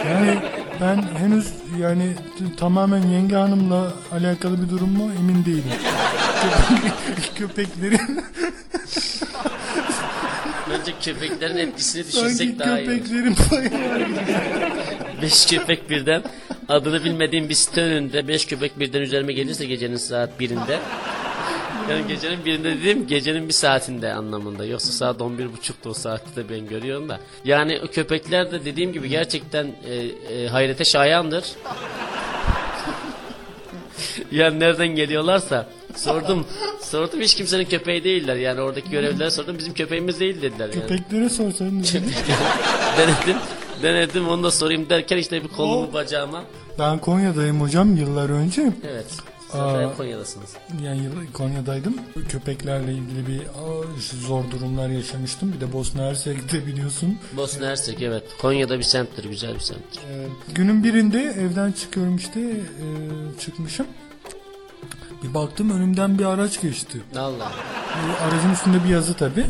Yani 0.10 0.38
ben 0.82 1.04
henüz 1.18 1.48
yani 1.82 2.14
tamamen 2.58 3.02
yenge 3.08 3.36
hanımla 3.36 3.94
alakalı 4.12 4.64
bir 4.64 4.70
durum 4.70 4.90
mu 4.90 5.12
emin 5.20 5.46
değilim. 5.46 5.64
Köpek- 6.42 7.36
Köpeklerin 7.38 8.00
bence 10.70 10.92
köpeklerin 11.02 11.58
etkisini 11.58 12.04
sanki 12.04 12.26
düşünsek 12.26 12.60
daha 12.60 12.80
iyi. 12.80 12.86
köpeklerin 12.86 13.36
payı 13.36 13.72
var. 13.72 14.02
Beş 15.22 15.46
köpek 15.46 15.90
birden 15.90 16.24
adını 16.70 17.04
bilmediğim 17.04 17.50
bir 17.50 17.54
site 17.54 17.82
önünde 17.82 18.28
beş 18.28 18.46
köpek 18.46 18.80
birden 18.80 19.02
üzerime 19.02 19.34
gelirse 19.34 19.66
gecenin 19.66 19.98
saat 19.98 20.40
birinde 20.40 20.80
yani 21.90 22.08
gecenin 22.08 22.46
birinde 22.46 22.78
dediğim 22.78 23.08
gecenin 23.08 23.48
bir 23.48 23.54
saatinde 23.54 24.14
anlamında. 24.14 24.66
Yoksa 24.66 24.92
saat 24.92 25.22
on 25.22 25.38
bir 25.38 25.54
buçukta 25.54 25.90
o 25.90 25.94
saatte 25.94 26.36
de 26.36 26.50
ben 26.50 26.68
görüyorum 26.68 27.10
da. 27.10 27.20
Yani 27.46 27.80
o 27.84 27.88
köpekler 27.88 28.52
de 28.52 28.66
dediğim 28.66 28.94
gibi 28.94 29.10
gerçekten 29.10 29.76
e, 29.86 29.96
e, 29.96 30.48
hayrete 30.48 30.86
şayandır. 30.86 31.46
yani 34.32 34.60
nereden 34.60 34.88
geliyorlarsa 34.88 35.70
sordum. 35.96 36.46
Sordum 36.82 37.22
hiç 37.22 37.36
kimsenin 37.36 37.66
köpeği 37.66 38.04
değiller. 38.04 38.36
Yani 38.36 38.62
oradaki 38.62 38.90
görevlilere 38.90 39.32
sordum 39.32 39.58
bizim 39.58 39.74
köpeğimiz 39.74 40.20
değil 40.20 40.42
dediler. 40.42 40.70
Yani. 40.70 40.74
Köpeklere 40.74 41.30
sorsaydın. 41.30 41.84
denedim. 42.98 43.38
Denedim 43.84 44.28
onu 44.28 44.44
da 44.44 44.52
sorayım 44.52 44.90
derken 44.90 45.18
işte 45.18 45.44
bir 45.44 45.48
kolumu 45.48 45.94
bacağıma. 45.94 46.44
Ben 46.80 47.00
Konya'dayım 47.00 47.62
hocam 47.62 47.96
yıllar 47.96 48.30
önce. 48.30 48.74
Evet. 48.92 49.06
De 49.54 49.90
Konya'dasınız. 49.98 50.50
Yani 50.84 51.04
yıl- 51.04 51.32
Konya'daydım. 51.34 51.96
Köpeklerle 52.30 52.94
ilgili 52.94 53.28
bir 53.28 53.42
zor 54.28 54.52
durumlar 54.52 54.90
yaşamıştım. 54.90 55.54
Bir 55.54 55.62
de 55.62 55.74
Bosna 55.74 56.02
Hersek'te 56.02 56.66
biliyorsun. 56.68 57.18
Bosna 57.38 57.68
Hersek 57.68 58.02
evet. 58.02 58.24
Konya'da 58.42 58.78
bir 58.78 58.84
semttir. 58.84 59.24
Güzel 59.30 59.56
bir 59.56 59.60
semttir. 59.60 60.02
Ee, 60.12 60.28
günün 60.54 60.84
birinde 60.84 61.20
evden 61.24 61.72
çıkıyorum 61.72 62.16
işte 62.16 62.40
e, 62.42 62.86
çıkmışım. 63.40 63.88
Bir 65.24 65.34
baktım 65.34 65.70
önümden 65.70 66.20
bir 66.20 66.26
araç 66.26 66.62
geçti. 66.62 67.02
Allah. 67.16 67.52
Aracın 68.22 68.50
üstünde 68.54 68.84
bir 68.84 68.90
yazı 68.90 69.14
tabi. 69.14 69.46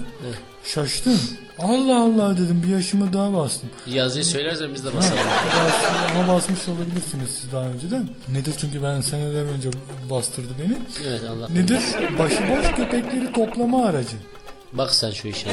Şaştım. 0.74 1.20
Allah 1.60 2.02
Allah 2.04 2.34
dedim 2.38 2.64
bir 2.68 2.72
yaşımı 2.74 3.14
daha 3.14 3.34
bastım. 3.34 3.70
Yazıyı 3.88 4.26
söylersen 4.26 4.74
biz 4.74 4.86
de 4.86 4.96
basalım. 4.96 5.24
Bas- 5.66 6.16
Ama 6.16 6.34
basmış 6.36 6.68
olabilirsiniz 6.68 7.30
siz 7.42 7.52
daha 7.52 7.64
önceden. 7.66 8.10
Nedir 8.30 8.54
çünkü 8.58 8.84
ben 8.84 9.02
seneler 9.02 9.46
önce 9.46 9.70
bastırdı 10.10 10.50
beni. 10.64 10.78
Evet 11.08 11.22
Allah. 11.30 11.50
Nedir? 11.50 11.80
Başıboş 12.20 12.76
köpekleri 12.76 13.32
toplama 13.34 13.86
aracı. 13.86 14.16
Bak 14.74 14.92
sen 14.94 15.12
şu 15.12 15.28
işe. 15.28 15.50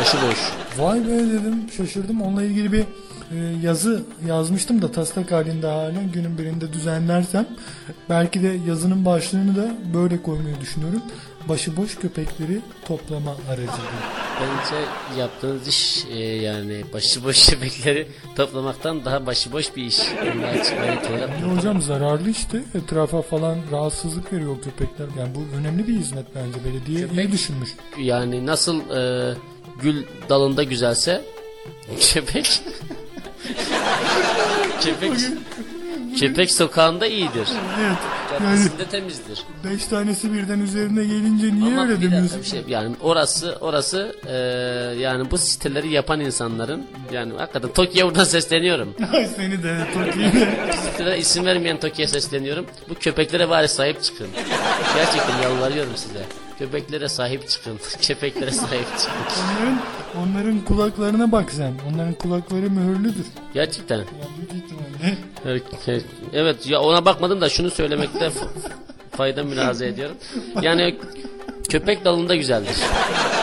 Başıboş. 0.00 0.38
Vay 0.78 1.00
be 1.00 1.08
dedim 1.18 1.70
şaşırdım. 1.76 2.22
Onunla 2.22 2.42
ilgili 2.42 2.72
bir 2.72 2.80
e, 2.80 3.36
yazı 3.62 4.02
yazmıştım 4.28 4.82
da 4.82 4.92
taslak 4.92 5.32
halinde 5.32 5.66
halen 5.66 6.12
günün 6.12 6.38
birinde 6.38 6.72
düzenlersem 6.72 7.46
belki 8.10 8.42
de 8.42 8.56
yazının 8.68 9.04
başlığını 9.04 9.56
da 9.56 9.74
böyle 9.94 10.22
koymayı 10.22 10.60
düşünüyorum. 10.60 11.02
Başıboş 11.48 11.94
köpekleri 11.96 12.60
toplama 12.86 13.36
aracı. 13.50 13.72
Bence 14.40 14.84
yaptığınız 15.20 15.68
iş 15.68 16.04
e, 16.12 16.18
yani 16.18 16.84
başıboş 16.92 17.46
köpekleri 17.50 18.08
toplamaktan 18.36 19.04
daha 19.04 19.26
başıboş 19.26 19.76
bir 19.76 19.84
iş. 19.84 19.98
Bunu 20.34 20.46
açık 20.46 20.80
ve 20.80 20.90
net 20.90 21.10
olarak 21.10 21.30
Ya 21.40 21.56
hocam 21.56 21.82
zararlı 21.82 22.30
işte. 22.30 22.62
Etrafa 22.74 23.22
falan 23.22 23.58
rahatsızlık 23.72 24.32
veriyor 24.32 24.56
köpekler. 24.64 25.06
Yani 25.18 25.34
bu 25.34 25.56
önemli 25.56 25.88
bir 25.88 25.94
hizmet 25.94 26.26
bence. 26.34 26.64
Belediye 26.64 26.98
iyi 26.98 27.06
Köpek- 27.08 27.32
düşünmüş. 27.32 27.70
yani 27.98 28.46
nasıl 28.46 28.80
e, 28.90 29.34
gül 29.82 30.04
dalında 30.28 30.62
güzelse 30.62 31.22
köpek 32.14 32.44
köpek 34.80 35.12
köpek 36.20 36.50
sokağında 36.50 37.06
iyidir. 37.06 37.48
Evet. 37.80 37.98
Caddesinde 38.44 38.84
temizdir. 38.90 39.42
beş 39.64 39.86
tanesi 39.86 40.32
birden 40.32 40.60
üzerine 40.60 41.04
gelince 41.04 41.54
niye 41.54 41.72
Ama 41.72 41.82
öyle 41.82 41.90
bir 41.92 41.96
dakika 41.96 42.10
demiyorsun? 42.16 42.40
bir 42.40 42.46
şey 42.46 42.64
yani 42.68 42.96
orası 43.00 43.58
orası 43.60 44.16
e, 44.26 44.34
yani 45.00 45.30
bu 45.30 45.38
siteleri 45.38 45.90
yapan 45.92 46.20
insanların 46.20 46.86
yani 47.12 47.32
hakikaten 47.38 47.70
Tokyo'ya 47.72 48.06
buradan 48.06 48.24
sesleniyorum. 48.24 48.94
Ay 49.12 49.26
seni 49.36 49.62
de 49.62 49.78
Toki'yle. 49.94 50.48
Sitelere 50.90 51.18
isim 51.18 51.44
vermeyen 51.44 51.80
Tokyo'ya 51.80 52.08
sesleniyorum. 52.08 52.66
Bu 52.88 52.94
köpeklere 52.94 53.48
bari 53.48 53.68
sahip 53.68 54.02
çıkın. 54.02 54.26
Gerçekten 54.96 55.42
yalvarıyorum 55.42 55.92
size. 55.96 56.24
Köpeklere 56.58 57.08
sahip 57.08 57.48
çıkın. 57.48 57.78
Köpeklere 58.02 58.50
sahip 58.50 58.86
çıkın. 58.98 59.14
Onların, 59.58 59.80
onların 60.22 60.60
kulaklarına 60.64 61.32
bak 61.32 61.50
sen. 61.52 61.72
Onların 61.92 62.14
kulakları 62.14 62.70
mühürlüdür. 62.70 63.26
Gerçekten. 63.54 63.98
Ya 63.98 64.04
büyük 64.38 64.64
ihtimalle. 64.64 65.16
Evet, 66.32 66.66
ya 66.66 66.80
ona 66.80 67.04
bakmadım 67.04 67.40
da 67.40 67.48
şunu 67.48 67.70
söylemekte 67.70 68.30
fayda 69.10 69.42
mülahaza 69.44 69.84
ediyorum. 69.84 70.16
Yani 70.62 70.96
köpek 71.68 72.04
dalında 72.04 72.34
güzeldir. 72.36 72.76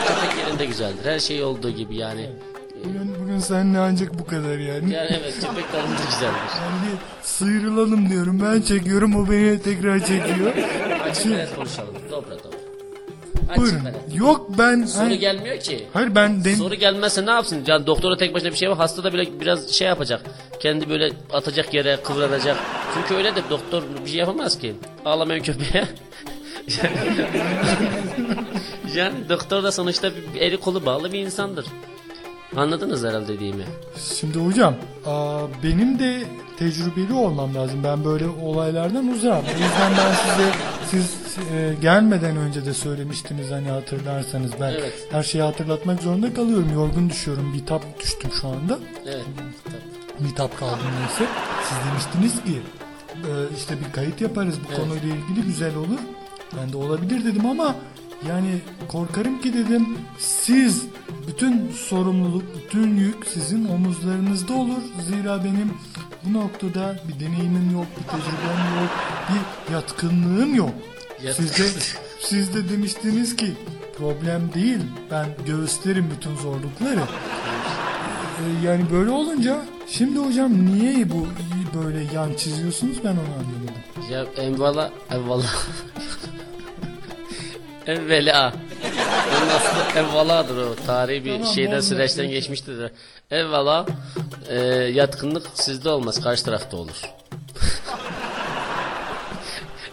Köpek 0.06 0.38
yerinde 0.46 0.64
güzeldir. 0.66 1.04
Her 1.04 1.18
şey 1.18 1.42
olduğu 1.42 1.70
gibi 1.70 1.96
yani. 1.96 2.30
Bugün, 2.84 3.14
bugün 3.22 3.38
seninle 3.38 3.78
ancak 3.78 4.18
bu 4.18 4.26
kadar 4.26 4.58
yani. 4.58 4.94
Yani 4.94 5.08
evet 5.20 5.34
köpek 5.34 5.72
dalında 5.72 6.04
güzeldir. 6.10 6.52
Yani 6.62 6.96
sıyrılalım 7.22 8.08
diyorum. 8.10 8.40
Ben 8.44 8.60
çekiyorum 8.60 9.16
o 9.16 9.30
beni 9.30 9.62
tekrar 9.62 9.98
çekiyor. 9.98 10.52
Açık 11.10 11.26
net 11.26 11.56
konuşalım. 11.56 11.94
Dobra 12.10 12.38
dobra. 12.44 12.51
Buyurun. 13.56 13.80
Yok 14.14 14.46
ben... 14.58 14.84
Soru 14.84 15.04
Hayır, 15.04 15.20
gelmiyor 15.20 15.60
ki. 15.60 15.86
hayır 15.92 16.14
ben... 16.14 16.44
Den... 16.44 16.54
Soru 16.54 16.74
gelmezse 16.74 17.26
ne 17.26 17.30
yapsın? 17.30 17.64
Yani 17.66 17.86
doktora 17.86 18.16
tek 18.16 18.34
başına 18.34 18.50
bir 18.50 18.56
şey 18.56 18.70
var. 18.70 18.76
Hasta 18.76 19.04
da 19.04 19.12
bile 19.12 19.40
biraz 19.40 19.70
şey 19.70 19.88
yapacak. 19.88 20.20
Kendi 20.60 20.88
böyle 20.88 21.12
atacak 21.32 21.74
yere 21.74 21.98
kıvranacak. 22.04 22.56
Çünkü 22.94 23.14
öyle 23.14 23.36
de 23.36 23.40
doktor 23.50 23.82
bir 24.04 24.10
şey 24.10 24.18
yapamaz 24.18 24.58
ki. 24.58 24.74
Ağlamayan 25.04 25.42
köpeğe. 25.42 25.84
yani 28.94 29.14
doktor 29.28 29.62
da 29.62 29.72
sonuçta 29.72 30.10
bir 30.34 30.40
eli 30.40 30.56
kolu 30.56 30.86
bağlı 30.86 31.12
bir 31.12 31.18
insandır. 31.18 31.66
Anladınız 32.56 33.04
herhalde 33.04 33.28
dediğimi. 33.28 33.64
Şimdi 34.20 34.38
hocam 34.38 34.74
benim 35.62 35.98
de 35.98 36.22
tecrübeli 36.58 37.12
olmam 37.12 37.54
lazım. 37.54 37.84
Ben 37.84 38.04
böyle 38.04 38.24
olaylardan 38.28 39.08
uzağım. 39.08 39.44
O 39.44 39.50
yüzden 39.50 39.92
ben 39.98 40.12
size 40.14 40.50
siz 40.90 41.21
e, 41.38 41.74
gelmeden 41.80 42.36
önce 42.36 42.64
de 42.66 42.74
söylemiştiniz 42.74 43.50
hani 43.50 43.68
hatırlarsanız 43.68 44.50
ben 44.60 44.72
Evet. 44.72 45.06
her 45.10 45.22
şeyi 45.22 45.42
hatırlatmak 45.42 46.02
zorunda 46.02 46.34
kalıyorum. 46.34 46.72
Yorgun 46.74 47.10
düşüyorum. 47.10 47.52
Bir 47.54 47.66
tap 47.66 48.00
düştüm 48.00 48.30
şu 48.40 48.48
anda. 48.48 48.78
Evet. 49.06 49.24
Mitap 50.20 50.58
kaldım 50.58 50.78
neyse. 51.00 51.32
Siz 51.68 51.78
demiştiniz 51.90 52.44
ki 52.44 52.60
e, 53.16 53.30
işte 53.56 53.74
bir 53.86 53.92
kayıt 53.92 54.20
yaparız 54.20 54.54
bu 54.60 54.68
Evet. 54.68 54.78
konuyla 54.80 55.16
ilgili 55.16 55.46
güzel 55.46 55.76
olur. 55.76 55.98
Ben 56.60 56.72
de 56.72 56.76
olabilir 56.76 57.24
dedim 57.24 57.46
ama 57.46 57.74
yani 58.28 58.58
korkarım 58.88 59.40
ki 59.40 59.54
dedim 59.54 59.88
siz 60.18 60.82
bütün 61.28 61.70
sorumluluk, 61.72 62.42
bütün 62.56 62.96
yük 62.96 63.26
sizin 63.26 63.68
omuzlarınızda 63.68 64.54
olur. 64.54 64.82
Zira 65.06 65.44
benim 65.44 65.72
bu 66.24 66.32
noktada 66.32 66.96
bir 67.08 67.20
deneyimim 67.26 67.70
yok, 67.72 67.86
bir 68.00 68.04
tecrübem 68.04 68.82
yok, 68.82 68.90
bir 69.28 69.72
yatkınlığım 69.74 70.54
yok. 70.54 70.70
Siz 71.30 71.58
de, 71.58 71.64
siz 72.20 72.54
de 72.54 72.68
demiştiniz 72.68 73.36
ki 73.36 73.52
problem 73.98 74.54
değil 74.54 74.80
ben 75.10 75.26
göğüslerim 75.46 76.10
bütün 76.10 76.36
zorlukları. 76.36 77.00
Ee, 77.00 78.66
yani 78.66 78.84
böyle 78.92 79.10
olunca 79.10 79.64
şimdi 79.88 80.18
hocam 80.18 80.66
niye 80.66 81.10
bu 81.10 81.26
böyle 81.78 82.14
yan 82.14 82.34
çiziyorsunuz 82.34 82.96
ben 83.04 83.10
onu 83.10 83.20
anlamadım. 83.20 84.10
Ya 84.10 84.26
envala 84.44 84.90
evvala. 85.10 85.44
Evvela. 87.86 88.52
Onun 89.38 89.48
aslı 89.48 90.00
evvaladır 90.00 90.56
o. 90.56 90.74
Tarihi 90.86 91.24
bir 91.24 91.32
Tamam, 91.32 91.54
şeyden 91.54 91.80
süreçten 91.80 92.28
geçmiştir. 92.28 92.90
Evvela 93.30 93.86
e, 94.48 94.56
yatkınlık 94.94 95.46
sizde 95.54 95.88
olmaz. 95.88 96.20
Karşı 96.20 96.44
tarafta 96.44 96.76
olur. 96.76 97.02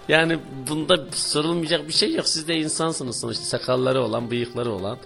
Yani 0.10 0.40
bunda 0.70 1.06
sorulmayacak 1.12 1.88
bir 1.88 1.94
şey 1.94 2.14
yok. 2.14 2.28
Siz 2.28 2.48
de 2.48 2.56
insansınız 2.56 3.20
sonuçta. 3.20 3.44
Sakalları 3.46 4.02
olan, 4.02 4.32
bıyıkları 4.32 4.72
olan, 4.72 4.98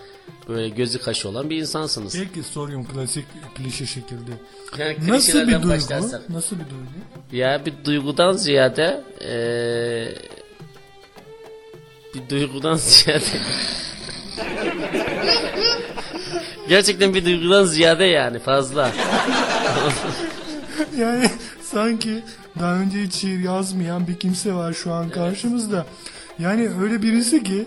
böyle 0.50 0.70
gözü 0.70 1.00
kaşı 1.00 1.30
olan 1.30 1.50
bir 1.50 1.58
insansınız. 1.58 2.16
Peki 2.20 2.44
soruyorum 2.48 2.86
klasik 2.88 3.26
klişe 3.56 3.86
şekilde. 3.86 4.32
Yani 4.78 4.98
Nasıl 5.08 5.48
bir 5.48 5.54
duygu? 5.54 5.70
başlarsak. 5.70 6.30
Nasıl 6.30 6.56
bir 6.56 6.66
duygu? 6.66 6.84
Ya 7.32 7.66
bir 7.66 7.74
duygudan 7.86 8.34
ziyade 8.34 9.04
eee, 9.22 10.16
bir 12.14 12.30
duygudan 12.30 12.76
ziyade 12.78 13.26
gerçekten 16.70 17.14
bir 17.14 17.26
duygudan 17.26 17.66
ziyade 17.66 18.06
yani 18.06 18.40
fazla. 18.40 18.92
Yani 20.98 21.30
sanki 21.62 22.24
daha 22.60 22.76
önce 22.76 23.04
hiç 23.04 23.14
şiir 23.14 23.40
yazmayan 23.40 24.08
bir 24.08 24.20
kimse 24.20 24.54
var 24.54 24.74
şu 24.74 24.94
an 24.94 25.10
karşımızda. 25.10 25.86
Yani 26.40 26.70
öyle 26.82 27.02
birisi 27.02 27.44
ki 27.44 27.66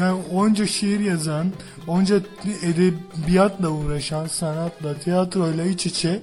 yani 0.00 0.20
onca 0.32 0.66
şiir 0.66 1.00
yazan, 1.00 1.52
onca 1.86 2.20
edebiyatla 2.62 3.68
uğraşan, 3.68 4.26
sanatla, 4.26 4.94
tiyatroyla 4.94 5.64
iç 5.64 5.86
içe 5.86 6.20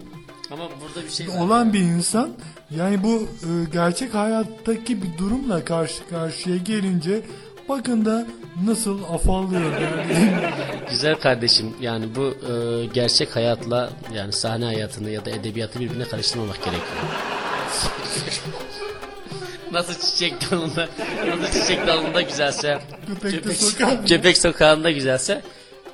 Ama 0.52 0.64
burada 0.82 1.06
bir 1.08 1.12
şey 1.12 1.28
var. 1.28 1.40
olan 1.40 1.74
bir 1.74 1.80
insan 1.80 2.30
yani 2.76 3.04
bu 3.04 3.22
e, 3.22 3.50
gerçek 3.74 4.14
hayattaki 4.14 5.02
bir 5.04 5.18
durumla 5.18 5.66
karşı 5.66 6.08
karşıya 6.10 6.58
gelince 6.58 7.22
bakın 7.70 8.06
da 8.06 8.28
nasıl 8.66 9.04
afallıyor 9.04 9.72
yani. 9.82 10.34
Güzel 10.90 11.16
kardeşim 11.16 11.74
yani 11.82 12.06
bu 12.16 12.22
eee, 12.50 12.86
gerçek 12.86 13.36
hayatla 13.36 13.90
yani 14.16 14.32
sahne 14.34 14.66
hayatını 14.66 15.10
ya 15.10 15.26
da 15.26 15.30
edebiyatı 15.30 15.80
birbirine 15.80 16.04
karıştırmamak 16.04 16.58
gerekiyor. 16.58 16.98
Nasıl 19.72 19.94
çiçek 19.94 20.52
dalında, 20.52 20.90
nasıl 21.42 21.62
çiçek 21.62 21.88
dalında 21.88 22.22
güzelse, 22.22 22.80
Köpek 23.08 23.46
de 23.46 23.54
sokak. 23.56 24.08
köpek 24.08 24.38
sokağında 24.38 24.92
güzelse, 24.92 25.42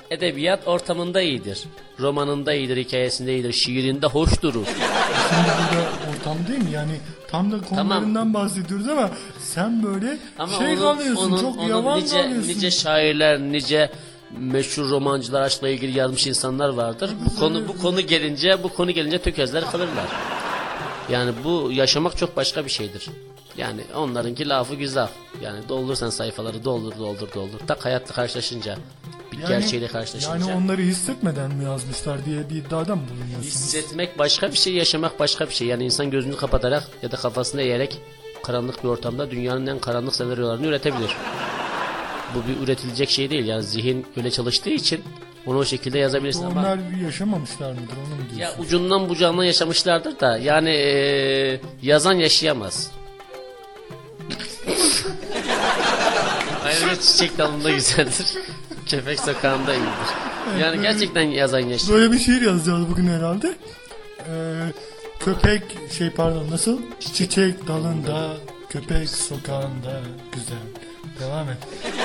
edebiyat 0.09 0.67
ortamında 0.67 1.21
iyidir. 1.21 1.63
Romanında 1.99 2.53
iyidir, 2.53 2.77
hikayesinde 2.77 3.33
iyidir, 3.35 3.53
şiirinde 3.53 4.07
hoş 4.07 4.41
durur. 4.41 4.65
Şimdi 4.65 5.47
burada 5.47 5.87
ortam 6.11 6.37
değil 6.47 6.59
mi? 6.63 6.71
Yani 6.71 6.91
tam 7.27 7.51
da 7.51 7.61
konularından 7.61 8.33
bahsediyoruz 8.33 8.87
ama 8.87 9.09
sen 9.39 9.83
böyle 9.83 10.17
şey 10.57 10.75
kalıyorsun, 10.75 11.37
çok 11.37 11.69
yavan 11.69 11.99
nice, 11.99 12.21
kalıyorsun. 12.21 12.49
nice 12.49 12.71
şairler, 12.71 13.39
nice 13.39 13.91
meşhur 14.39 14.89
romancılar 14.89 15.41
aşkla 15.41 15.69
ilgili 15.69 15.97
yazmış 15.97 16.27
insanlar 16.27 16.69
vardır. 16.69 17.11
Bu 17.25 17.39
konu 17.39 17.67
bu 17.67 17.77
konu 17.77 18.01
gelince 18.01 18.63
bu 18.63 18.69
konu 18.73 18.91
gelince 18.91 19.17
tökezler 19.17 19.71
kalırlar. 19.71 20.07
Yani 21.09 21.31
bu 21.43 21.69
yaşamak 21.71 22.17
çok 22.17 22.35
başka 22.37 22.65
bir 22.65 22.69
şeydir. 22.69 23.09
Yani 23.57 23.81
onlarınki 23.95 24.49
lafı 24.49 24.75
güzel. 24.75 25.09
Yani 25.41 25.69
doldursan 25.69 26.09
sayfaları 26.09 26.63
doldur 26.63 26.99
doldur 26.99 27.27
doldur. 27.35 27.59
Tak 27.67 27.85
hayatla 27.85 28.15
karşılaşınca 28.15 28.77
bir 29.31 29.37
Yani- 29.37 29.47
gerçeğiyle 29.49 29.87
karşılaşınca. 29.87 30.37
Yani 30.37 30.53
onları 30.63 30.81
hissetmeden 30.81 31.51
mi 31.55 31.63
yazmışlar 31.63 32.25
diye 32.25 32.49
bir 32.49 32.55
iddiada 32.55 32.95
mı 32.95 33.01
bulunuyorsunuz? 33.09 33.45
Hissetmek 33.45 34.19
başka 34.19 34.51
bir 34.51 34.57
şey, 34.57 34.73
yaşamak 34.73 35.19
başka 35.19 35.47
bir 35.49 35.53
şey. 35.53 35.67
Yani 35.67 35.83
insan 35.85 36.09
gözünü 36.11 36.35
kapatarak 36.35 36.83
ya 37.01 37.11
da 37.11 37.15
kafasını 37.17 37.61
eğerek 37.61 37.97
karanlık 38.43 38.83
bir 38.83 38.89
ortamda 38.89 39.31
dünyanın 39.31 39.67
en 39.67 39.79
karanlık 39.79 40.15
senaryolarını 40.15 40.65
üretebilir. 40.67 41.11
Bu 42.35 42.47
bir 42.47 42.63
üretilecek 42.63 43.09
şey 43.09 43.29
değil. 43.29 43.45
Yani 43.45 43.63
zihin 43.63 44.05
öyle 44.17 44.31
çalıştığı 44.31 44.69
için 44.69 45.03
Onu 45.45 45.57
o 45.57 45.65
şekilde 45.65 45.99
yazabilirsin 45.99 46.43
ama 46.43 46.59
Onlar 46.61 46.79
yaşamamışlar 47.05 47.71
mıdır 47.71 47.93
onu 48.07 48.15
mu 48.15 48.21
diyorsun? 48.35 48.57
ya 48.57 48.65
ucundan 48.65 49.09
bucağından 49.09 49.43
yaşamışlardır 49.43 50.19
da 50.19 50.37
yani 50.37 50.69
eee, 50.69 51.61
yazan 51.81 52.13
yaşayamaz. 52.13 52.91
Çiçek 57.01 57.37
dalında 57.37 57.69
güzeldir. 57.69 58.33
Köpek 58.89 59.19
sokağında 59.19 59.73
iyidir. 59.73 60.61
Yani 60.61 60.81
gerçekten 60.81 61.21
yazan 61.21 61.59
yaşıyor. 61.59 61.99
Böyle 61.99 62.11
bir 62.11 62.19
şiir 62.19 62.41
yazacağız 62.41 62.89
bugün 62.89 63.07
herhalde. 63.07 63.55
Ee, 64.29 64.33
köpek 65.19 65.61
şey 65.97 66.09
pardon 66.09 66.51
nasıl? 66.51 66.79
Çiçek 66.99 67.67
dalında, 67.67 68.37
köpek 68.69 69.09
sokağında 69.09 70.01
güzel. 70.31 70.57
Devam 71.19 71.49
et. 71.49 71.57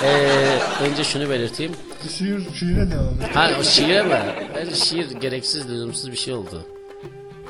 Eee, 0.03 0.89
önce 0.89 1.05
şunu 1.05 1.31
belirteyim. 1.31 1.73
Şiir, 2.19 2.55
şiire 2.55 2.91
devam 2.91 3.23
et. 3.23 3.37
Ha 3.37 3.51
o 3.61 3.63
şiire 3.65 4.03
mi? 4.03 4.21
Bence 4.55 4.75
şiir 4.75 5.11
gereksiz, 5.11 5.69
lüzumsuz 5.69 6.13
bir 6.13 6.17
şey 6.17 6.35
oldu. 6.35 6.67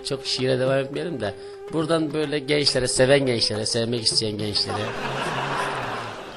Çok 0.05 0.27
şiire 0.27 0.59
devam 0.59 0.79
etmeyelim 0.79 1.21
de. 1.21 1.35
Buradan 1.73 2.13
böyle 2.15 2.39
gençlere, 2.39 2.89
seven 2.89 3.27
gençlere, 3.27 3.67
sevmek 3.67 4.03
isteyen 4.05 4.39
gençlere, 4.39 4.83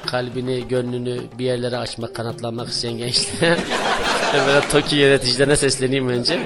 kalbini, 0.06 0.68
gönlünü 0.68 1.20
bir 1.38 1.44
yerlere 1.44 1.76
açmak, 1.76 2.14
kanatlanmak 2.14 2.68
isteyen 2.68 2.98
gençlere, 2.98 3.50
ve 4.34 4.46
böyle 4.46 4.68
TOKİ 4.68 4.96
yöneticilerine 4.96 5.56
sesleneyim 5.56 6.08
önce. 6.08 6.38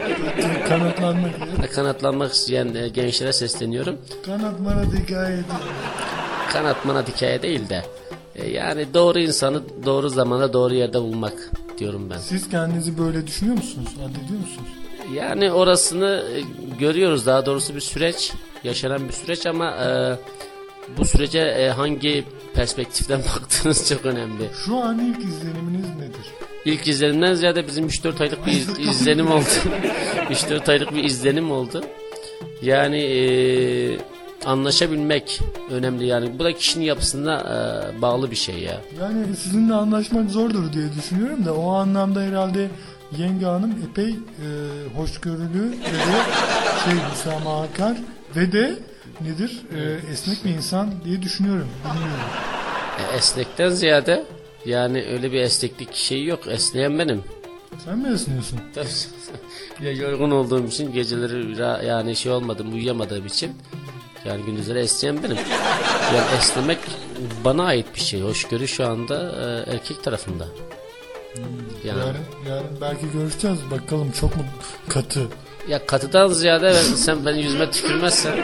Kanatlanmak. 0.69 1.31
Kanatlanmak 1.75 2.33
isteyen 2.33 2.75
e, 2.75 2.89
gençlere 2.89 3.33
sesleniyorum. 3.33 3.99
Kanatmana 4.27 4.83
hikaye 4.83 5.37
değil. 5.37 5.45
Kanatmana 6.53 7.03
hikaye 7.07 7.43
değil 7.43 7.69
de. 7.69 7.83
e, 8.37 8.51
Yani 8.51 8.87
doğru 8.95 9.19
insanı 9.19 9.63
doğru 9.87 10.09
zamanda 10.09 10.53
doğru 10.53 10.75
yerde 10.75 11.01
bulmak 11.01 11.51
diyorum 11.79 12.11
ben. 12.11 12.19
Siz 12.19 12.49
kendinizi 12.51 12.99
böyle 12.99 13.27
düşünüyor 13.27 13.57
musunuz? 13.57 13.89
Addediyor 13.99 14.41
musunuz? 14.41 14.69
Yani 15.15 15.53
orasını 15.53 16.25
e, 16.37 16.41
görüyoruz 16.79 17.27
daha 17.27 17.47
doğrusu 17.47 17.75
bir 17.75 17.81
süreç 17.81 18.33
yaşanan 18.65 19.09
bir 19.09 19.13
süreç 19.13 19.47
ama 19.47 19.71
e, 19.71 20.15
bu 20.99 21.05
sürece 21.05 21.39
e, 21.39 21.69
hangi 21.69 22.25
perspektiften 22.55 23.19
baktığınız 23.37 23.89
çok 23.89 24.07
önemli. 24.07 24.45
Şu 24.67 24.77
an 24.77 24.99
ilk 24.99 25.19
izleniminiz 25.25 25.89
nedir? 25.97 26.27
İlk 26.65 26.89
izlenimden 26.89 27.35
ziyade 27.35 27.67
bizim 27.67 27.87
3-4 27.87 28.23
aylık 28.23 28.47
bir 28.47 28.53
iz- 28.53 28.79
izlenim 28.89 29.31
oldu. 29.31 29.45
3-4 30.31 30.71
aylık 30.71 30.95
bir 30.95 31.05
izlenim 31.05 31.51
oldu. 31.51 31.85
Yani 32.63 32.97
e, 32.99 33.99
anlaşabilmek 34.45 35.41
önemli 35.71 36.07
yani. 36.07 36.39
Bu 36.39 36.45
da 36.45 36.53
kişinin 36.53 36.85
yapısına 36.85 37.35
e, 37.41 38.03
bağlı 38.03 38.31
bir 38.31 38.37
şey 38.37 38.59
ya. 38.59 38.81
Yani 39.01 39.37
sizinle 39.37 39.75
anlaşmak 39.75 40.31
zordur 40.31 40.73
diye 40.73 40.85
düşünüyorum 40.99 41.45
da 41.45 41.55
o 41.55 41.71
anlamda 41.73 42.21
herhalde 42.21 42.69
yenge 43.19 43.47
hanım 43.47 43.75
epey 43.91 44.09
e, 44.11 44.17
hoşgörülü 44.97 45.71
ve 45.71 45.75
de 45.93 46.17
şey 46.85 46.95
müsamahakar 47.11 47.97
ve 48.37 48.53
de 48.53 48.75
nedir 49.23 49.63
e, 49.77 50.13
esnek 50.13 50.45
bir 50.45 50.51
insan 50.51 50.91
diye 51.05 51.23
düşünüyorum. 51.23 51.69
Bilmiyorum. 51.85 52.21
E, 53.13 53.17
esnekten 53.17 53.71
ziyade 53.71 54.25
yani 54.65 55.07
öyle 55.13 55.33
bir 55.33 55.41
esneklik 55.41 55.95
şeyi 55.95 56.27
yok. 56.27 56.41
Esneyen 56.47 56.99
benim. 56.99 57.23
Sen 57.85 57.99
mi 57.99 58.09
esniyorsun? 58.15 58.61
ya 59.81 59.93
yorgun 59.93 60.31
olduğum 60.31 60.67
için 60.67 60.93
geceleri 60.93 61.87
yani 61.87 62.17
şey 62.17 62.33
olmadım 62.33 62.73
uyuyamadığım 62.75 63.27
için 63.27 63.53
yani 64.25 64.43
gündüzleri 64.43 64.79
esneyen 64.79 65.23
benim. 65.23 65.37
Yani 66.15 66.27
esnemek 66.39 66.79
bana 67.45 67.65
ait 67.65 67.87
bir 67.95 68.01
şey. 68.01 68.21
Hoşgörü 68.21 68.69
şu 68.69 68.87
anda 68.87 69.33
e, 69.69 69.73
erkek 69.73 70.05
tarafında. 70.05 70.47
Yani 71.85 71.99
Yarın, 71.99 72.17
yarın 72.49 72.81
belki 72.81 73.13
görüşeceğiz. 73.13 73.59
Bakalım 73.71 74.13
çok 74.13 74.37
mu 74.37 74.43
katı? 74.89 75.21
ya 75.69 75.87
katıdan 75.87 76.29
ziyade 76.29 76.67
ben- 76.67 76.95
sen 76.95 77.27
benim 77.27 77.41
yüzüme 77.41 77.71
tükürmezsen 77.71 78.39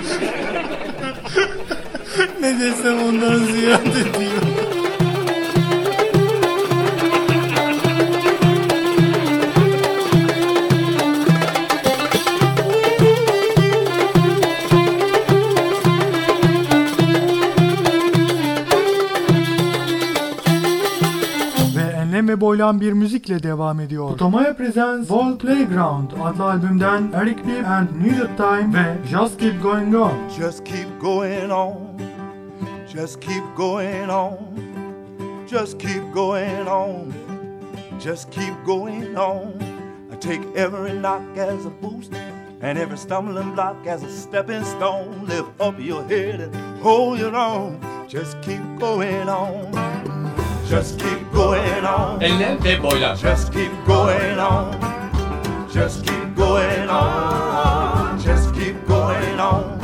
ne 2.47 2.61
desem 2.61 2.99
ondan 3.03 3.39
ziyade 3.39 3.95
diyor. 3.95 4.43
Ve 21.77 21.81
enlem 21.81 22.29
ve 22.29 22.41
boylan 22.41 22.81
bir 22.81 22.93
müzikle 22.93 23.43
devam 23.43 23.81
ediyor. 23.81 24.11
Otomaya 24.11 24.57
Presents 24.57 25.09
Wall 25.09 25.39
Playground 25.39 26.11
adlı 26.25 26.45
albümden 26.45 27.13
Eric 27.15 27.37
B. 27.37 27.67
and 27.67 27.89
Needed 28.03 28.37
Time 28.37 28.75
ve 28.75 29.09
Just 29.11 29.41
Keep 29.41 29.63
Going 29.63 29.95
On. 29.95 30.13
Just 30.39 30.65
keep 30.65 31.01
going 31.01 31.53
on. 31.53 32.06
Just 32.97 33.21
keep 33.21 33.45
going 33.55 34.09
on. 34.09 35.45
Just 35.47 35.79
keep 35.79 36.03
going 36.15 36.67
on. 36.67 37.13
Just 38.01 38.31
keep 38.31 38.55
going 38.65 39.15
on. 39.19 40.09
I 40.11 40.17
take 40.17 40.41
every 40.57 40.95
knock 40.95 41.21
as 41.37 41.67
a 41.67 41.71
boost 41.71 42.15
and 42.15 42.79
every 42.79 42.97
stumbling 42.97 43.55
block 43.55 43.87
as 43.87 44.03
a 44.03 44.11
stepping 44.11 44.65
stone. 44.65 45.27
Lift 45.27 45.61
up 45.61 45.79
your 45.79 46.05
head 46.05 46.41
and 46.41 46.81
hold 46.81 47.19
your 47.19 47.37
own. 47.37 47.79
Just 48.09 48.41
keep 48.41 48.63
going 48.79 49.29
on. 49.29 49.71
Just 50.67 50.99
keep 50.99 51.21
going 51.33 51.85
on. 51.85 52.21
Enlem 52.21 52.59
ve 52.63 52.77
boylam. 52.77 53.21
Just 53.21 53.53
keep 53.53 53.73
going 53.87 54.39
on. 54.39 54.73
Just 55.71 56.07
keep 56.07 56.35
going 56.35 56.89
on. 56.89 58.19
Just 58.19 58.55
keep 58.55 58.87
going 58.87 59.39
on. 59.39 59.79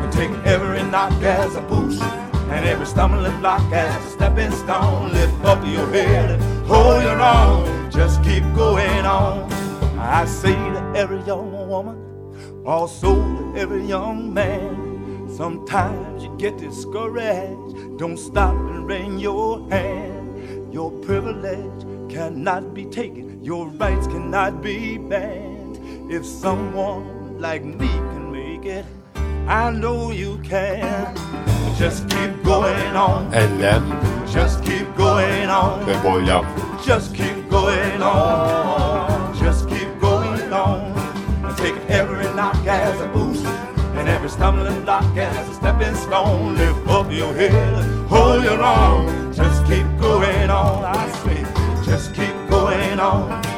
And 0.00 0.12
take 0.12 0.32
every 0.44 0.82
knock 0.82 1.12
as 1.22 1.54
a 1.54 1.60
boost 1.60 2.02
and 2.50 2.64
every 2.64 2.86
stumbling 2.86 3.38
block 3.40 3.72
as 3.72 4.04
a 4.04 4.10
stepping 4.10 4.50
stone. 4.52 5.12
Lift 5.12 5.44
up 5.44 5.64
your 5.64 5.90
head 5.90 6.30
and 6.30 6.66
hold 6.66 7.02
your 7.02 7.20
own. 7.20 7.90
Just 7.90 8.22
keep 8.22 8.42
going 8.54 9.04
on. 9.06 9.50
I 9.98 10.24
say 10.26 10.54
to 10.54 10.92
every 10.94 11.20
young 11.22 11.68
woman, 11.68 12.62
also 12.64 13.14
to 13.14 13.54
every 13.56 13.84
young 13.84 14.32
man. 14.32 15.28
Sometimes 15.28 16.22
you 16.22 16.34
get 16.38 16.56
discouraged. 16.56 17.98
Don't 17.98 18.16
stop 18.16 18.54
and 18.54 18.86
wring 18.86 19.18
your 19.18 19.68
hand. 19.70 20.72
Your 20.72 20.90
privilege 21.02 21.82
cannot 22.10 22.74
be 22.74 22.84
taken. 22.86 23.42
Your 23.42 23.68
rights 23.68 24.06
cannot 24.06 24.62
be 24.62 24.98
banned. 24.98 25.78
If 26.10 26.24
someone 26.24 27.38
like 27.40 27.64
me 27.64 27.88
can 27.88 28.32
make 28.32 28.64
it, 28.64 28.84
I 29.48 29.70
know 29.70 30.10
you 30.10 30.38
can. 30.44 31.55
Just 31.78 32.08
keep 32.08 32.42
going 32.42 32.96
on. 32.96 33.30
Enlem 33.32 33.84
Just 34.32 34.64
keep 34.64 34.86
going 34.96 35.48
on. 35.48 35.84
ve 35.84 35.92
boylam. 36.02 36.44
Just 36.82 37.14
keep 37.14 37.50
going 37.50 38.00
on. 38.02 39.34
Just 39.38 39.68
keep 39.68 39.88
going 40.00 40.52
on. 40.52 40.80
And 41.44 41.56
Take 41.58 41.76
every 41.90 42.24
knock 42.34 42.56
as 42.66 42.98
a 43.00 43.08
boost 43.08 43.44
and 43.98 44.08
every 44.08 44.30
stumbling 44.30 44.84
block 44.84 45.04
as 45.16 45.48
a 45.48 45.54
stepping 45.54 45.94
stone. 45.94 46.56
Lift 46.56 46.88
up 46.88 47.12
your 47.12 47.34
head, 47.34 47.84
hold 48.08 48.42
your 48.42 48.62
own. 48.62 49.32
Just 49.34 49.66
keep 49.66 49.86
going 50.00 50.48
on. 50.48 50.84
I 50.84 51.10
say, 51.24 51.44
just 51.84 52.14
keep 52.14 52.34
going 52.48 52.98
on. 52.98 53.55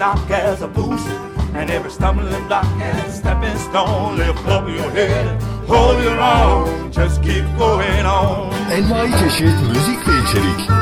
Knock 0.00 0.30
as 0.30 0.62
a 0.62 0.66
boost 0.66 1.06
and 1.54 1.68
every 1.70 1.90
stumbling 1.90 2.46
block 2.48 2.64
as 2.80 3.18
stepping 3.18 3.58
stone. 3.58 4.16
Lift 4.16 4.46
up 4.48 4.66
your 4.66 4.90
head, 4.90 5.42
hold 5.68 6.02
your 6.02 6.18
own. 6.18 6.90
Just 6.90 7.22
keep 7.22 7.44
going 7.58 8.06
on. 8.06 8.50
Envai 8.72 9.10
çeşit 9.20 9.56
müzik 9.68 10.08
ve. 10.08 10.79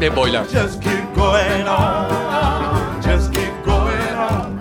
Enlem 0.00 0.14
ve. 0.14 0.52
Just 0.52 0.82
keep 0.82 1.14
going 1.14 1.66
on. 1.66 3.02
Just 3.02 3.32
keep 3.32 3.52
going 3.64 4.14
on. 4.14 4.58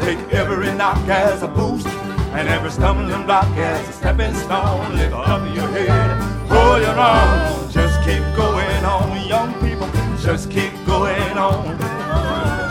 Take 0.00 0.18
every 0.32 0.72
knock 0.74 1.08
as 1.08 1.42
a 1.42 1.48
boost 1.48 1.86
and 2.34 2.48
every 2.48 2.70
stumbling 2.70 3.24
block 3.24 3.46
as 3.56 3.88
a 3.88 3.92
stepping 3.92 4.34
stone. 4.34 4.96
Lift 4.96 5.14
up 5.14 5.42
your 5.54 5.68
head, 5.68 6.20
hold 6.50 6.82
your 6.82 6.98
own. 6.98 7.70
Just 7.70 8.02
keep 8.02 8.22
going 8.36 8.84
on, 8.84 9.28
young 9.28 9.54
people. 9.60 9.88
Just 10.18 10.50
keep 10.50 10.72
going 10.86 11.38
on. 11.38 11.78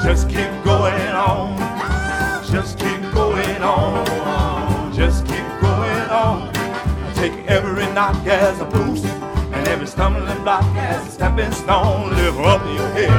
Just 0.04 0.28
keep 0.28 0.52
going 0.64 1.16
on. 1.16 1.58
Just 2.52 2.78
keep 2.80 3.02
going 3.14 3.64
on. 3.64 4.94
Just 4.94 5.26
keep 5.26 5.46
going 5.62 6.10
on. 6.10 6.54
Take 7.16 7.34
every 7.48 7.86
knock 7.94 8.28
as 8.28 8.60
a 8.60 8.66
stumbling 10.04 10.44
block 10.44 10.66
as 10.76 11.08
a 11.08 11.12
stepping 11.12 11.52
stone. 11.52 12.10
Lift 12.10 12.38
up 12.40 12.62
your 12.76 12.90
head, 12.90 13.10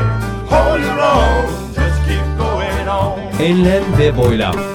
hold 0.51 0.81
your 0.81 1.01
own. 1.01 1.75
Just 1.75 1.99
keep 2.07 2.25
going 2.37 2.89
on. 2.89 3.19
Enlem 3.41 3.85
ve 3.97 4.13
boylam. 4.13 4.74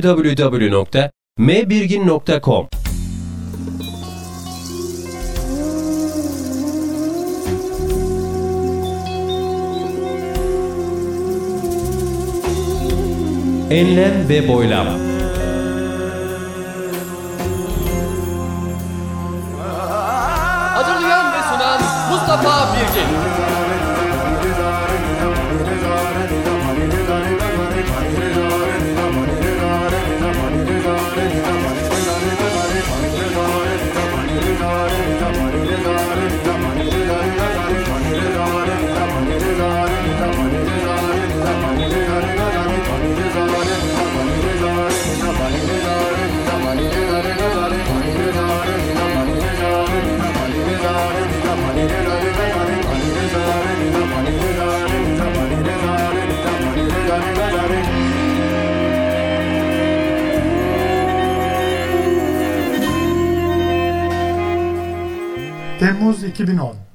www.mbirgin.com 0.06 2.68
Enlem 13.70 14.28
ve 14.28 14.48
boylam. 14.48 14.86
Hazırlayan 20.74 21.32
ve 21.32 21.42
sunan 21.42 21.80
Mustafa 22.10 22.74
Birgin. 22.74 23.25
temos 65.78 66.22
2010. 66.22 66.85